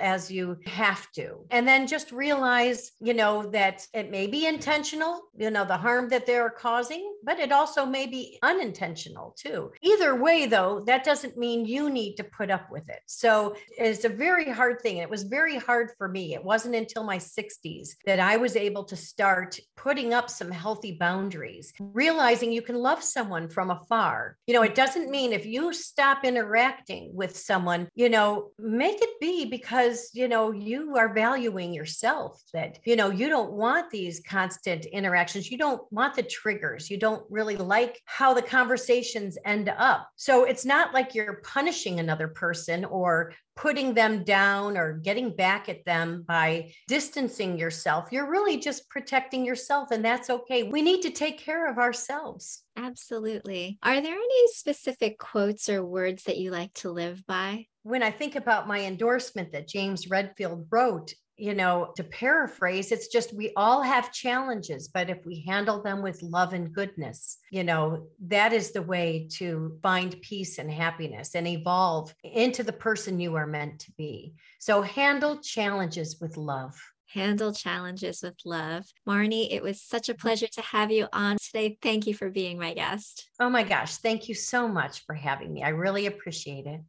as 0.01 0.31
you 0.37 0.59
have 0.67 1.07
to. 1.13 1.29
And 1.51 1.69
then 1.69 1.87
just 1.87 2.11
realize 2.11 2.91
you 3.01 3.15
know 3.15 3.35
that 3.59 3.87
it 3.95 4.11
may 4.11 4.27
be 4.27 4.47
intentional 4.47 5.15
you 5.37 5.51
know 5.51 5.65
the 5.65 5.77
harm 5.77 6.09
that 6.09 6.27
they're 6.27 6.51
causing 6.51 7.15
but 7.25 7.39
it 7.39 7.53
also 7.53 7.85
may 7.85 8.07
be 8.07 8.39
unintentional 8.43 9.35
too 9.39 9.71
either 9.83 10.15
way 10.15 10.47
though 10.47 10.83
that 10.87 11.05
doesn't 11.05 11.37
mean 11.37 11.65
you 11.65 11.91
need 11.91 12.17
to 12.17 12.25
put 12.25 12.51
up 12.51 12.71
with 12.71 12.89
it. 12.89 13.01
So 13.07 13.57
it's 13.77 14.05
a 14.05 14.09
very 14.09 14.51
hard 14.51 14.81
thing. 14.81 14.99
It 14.99 15.11
was 15.11 15.23
very 15.23 15.57
hard 15.57 15.91
for 15.97 16.09
me. 16.09 16.35
It 16.35 16.45
wasn't 16.45 16.75
until 16.75 17.05
my 17.05 17.19
60s 17.19 17.91
that 18.07 18.21
I 18.21 18.37
was 18.37 18.57
able 18.57 18.85
to 18.85 18.97
start 18.97 19.59
putting 19.77 20.15
up 20.15 20.31
some 20.31 20.51
healthy 20.51 20.93
boundaries, 20.93 21.73
realizing 21.79 22.53
you 22.53 22.63
can 22.63 22.77
love 22.77 23.03
someone 23.03 23.49
from 23.49 23.71
afar. 23.71 24.37
You 24.47 24.55
know, 24.55 24.63
it 24.63 24.75
doesn't 24.75 25.11
mean 25.11 25.33
if 25.33 25.47
you 25.47 25.73
stop 25.73 26.25
interacting 26.25 27.11
with 27.15 27.37
someone, 27.37 27.89
you 27.95 28.09
know, 28.09 28.51
make 28.59 29.01
it 29.01 29.21
be 29.21 29.45
because, 29.45 30.11
you 30.13 30.29
know, 30.29 30.51
you 30.51 30.97
are 30.97 31.15
valuing 31.15 31.73
yourself, 31.73 32.43
that, 32.53 32.79
you 32.85 32.97
know, 32.97 33.11
you 33.11 33.29
don't 33.29 33.53
want 33.53 33.91
these 33.91 34.21
constant 34.29 34.87
interactions. 35.25 35.51
You 35.51 35.59
don't 35.59 35.83
want 35.91 36.15
the 36.15 36.23
triggers. 36.23 36.91
You 36.91 36.99
don't 36.99 37.25
really 37.31 37.57
like 37.57 38.01
how 38.05 38.35
the 38.35 38.43
conversations 38.43 39.39
end 39.45 39.69
up. 39.69 40.09
So 40.17 40.45
it's 40.45 40.65
not 40.65 40.93
like 40.93 41.15
you're 41.15 41.41
punishing 41.45 41.99
another 41.99 42.29
person 42.29 42.85
or 42.85 43.33
putting 43.57 43.95
them 43.95 44.25
down 44.25 44.77
or 44.77 44.95
getting 44.95 45.35
back 45.35 45.69
at 45.69 45.85
them 45.85 46.25
by 46.27 46.73
distancing 46.89 47.59
yourself. 47.59 48.09
You're 48.11 48.31
really 48.31 48.59
just 48.59 48.89
protecting 48.91 49.45
yourself, 49.45 49.93
and 49.93 50.05
that's 50.05 50.29
okay. 50.29 50.65
We 50.65 50.83
need 50.83 51.03
to 51.03 51.11
take 51.11 51.39
care 51.39 51.71
of 51.71 51.79
ourselves. 51.79 52.65
Absolutely. 52.77 53.79
Are 53.83 54.01
there 54.01 54.15
any 54.15 54.47
specific 54.49 55.19
quotes 55.19 55.69
or 55.69 55.85
words 55.85 56.25
that 56.25 56.39
you 56.39 56.51
like 56.51 56.75
to 56.75 56.91
live 56.91 57.25
by? 57.27 57.67
When 57.85 58.03
I 58.03 58.11
think 58.11 58.35
about 58.35 58.67
my 58.67 58.81
endorsement 58.81 59.53
that 59.53 59.69
James 59.69 60.09
Redfield 60.09 60.67
wrote, 60.71 61.15
you 61.37 61.55
know, 61.55 61.93
to 61.97 62.05
paraphrase, 62.05 62.93
it's 62.93 63.09
just 63.09 63.35
we 63.35 63.53
all 63.57 63.83
have 63.83 64.13
challenges, 64.13 64.89
but 64.89 65.11
if 65.11 65.19
we 65.27 65.45
handle 65.47 65.83
them 65.83 66.03
with 66.03 66.23
love 66.23 66.53
and 66.53 66.73
goodness, 66.73 67.39
you 67.51 67.65
know, 67.65 68.07
that 68.27 68.53
is 68.53 68.73
the 68.73 68.83
way 68.83 69.29
to 69.33 69.79
find 69.83 70.21
peace 70.23 70.59
and 70.59 70.71
happiness 70.71 71.35
and 71.35 71.49
evolve 71.49 72.15
into 72.23 72.63
the 72.63 72.73
person 72.73 73.21
you 73.21 73.35
are 73.35 73.47
meant 73.47 73.81
to 73.81 73.93
be. 73.93 74.35
So 74.61 74.83
handle 74.83 75.41
challenges 75.41 76.21
with 76.21 76.37
love. 76.37 76.75
Handle 77.09 77.53
challenges 77.53 78.23
with 78.23 78.35
love. 78.45 78.87
Marni, 79.07 79.53
it 79.53 79.63
was 79.63 79.81
such 79.81 80.09
a 80.09 80.15
pleasure 80.15 80.49
to 80.49 80.63
have 80.63 80.91
you 80.91 81.07
on 81.13 81.37
today. 81.41 81.79
Thank 81.81 82.07
you 82.07 82.15
for 82.15 82.29
being 82.31 82.59
my 82.59 82.75
guest. 82.75 83.29
Oh 83.39 83.51
my 83.51 83.63
gosh. 83.63 83.99
Thank 83.99 84.29
you 84.29 84.35
so 84.35 84.67
much 84.67 85.05
for 85.07 85.15
having 85.15 85.53
me. 85.53 85.63
I 85.63 85.69
really 85.69 86.07
appreciate 86.07 86.67
it. 86.67 86.81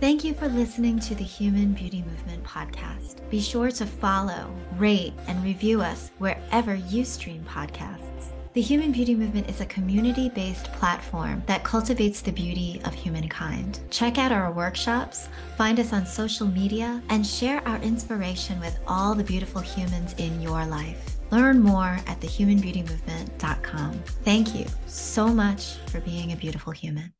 Thank 0.00 0.24
you 0.24 0.32
for 0.32 0.48
listening 0.48 0.98
to 1.00 1.14
the 1.14 1.24
Human 1.24 1.74
Beauty 1.74 2.02
Movement 2.02 2.42
podcast. 2.42 3.28
Be 3.28 3.38
sure 3.38 3.70
to 3.72 3.84
follow, 3.84 4.50
rate, 4.78 5.12
and 5.26 5.44
review 5.44 5.82
us 5.82 6.10
wherever 6.16 6.74
you 6.74 7.04
stream 7.04 7.44
podcasts. 7.44 8.32
The 8.54 8.62
Human 8.62 8.92
Beauty 8.92 9.14
Movement 9.14 9.50
is 9.50 9.60
a 9.60 9.66
community 9.66 10.30
based 10.30 10.72
platform 10.72 11.42
that 11.44 11.64
cultivates 11.64 12.22
the 12.22 12.32
beauty 12.32 12.80
of 12.86 12.94
humankind. 12.94 13.80
Check 13.90 14.16
out 14.16 14.32
our 14.32 14.50
workshops, 14.50 15.28
find 15.58 15.78
us 15.78 15.92
on 15.92 16.06
social 16.06 16.46
media, 16.46 17.02
and 17.10 17.24
share 17.24 17.60
our 17.68 17.76
inspiration 17.82 18.58
with 18.58 18.78
all 18.86 19.14
the 19.14 19.22
beautiful 19.22 19.60
humans 19.60 20.14
in 20.16 20.40
your 20.40 20.64
life. 20.64 21.18
Learn 21.30 21.60
more 21.60 21.98
at 22.06 22.18
thehumanbeautymovement.com. 22.20 23.92
Thank 24.24 24.54
you 24.54 24.64
so 24.86 25.28
much 25.28 25.74
for 25.88 26.00
being 26.00 26.32
a 26.32 26.36
beautiful 26.36 26.72
human. 26.72 27.12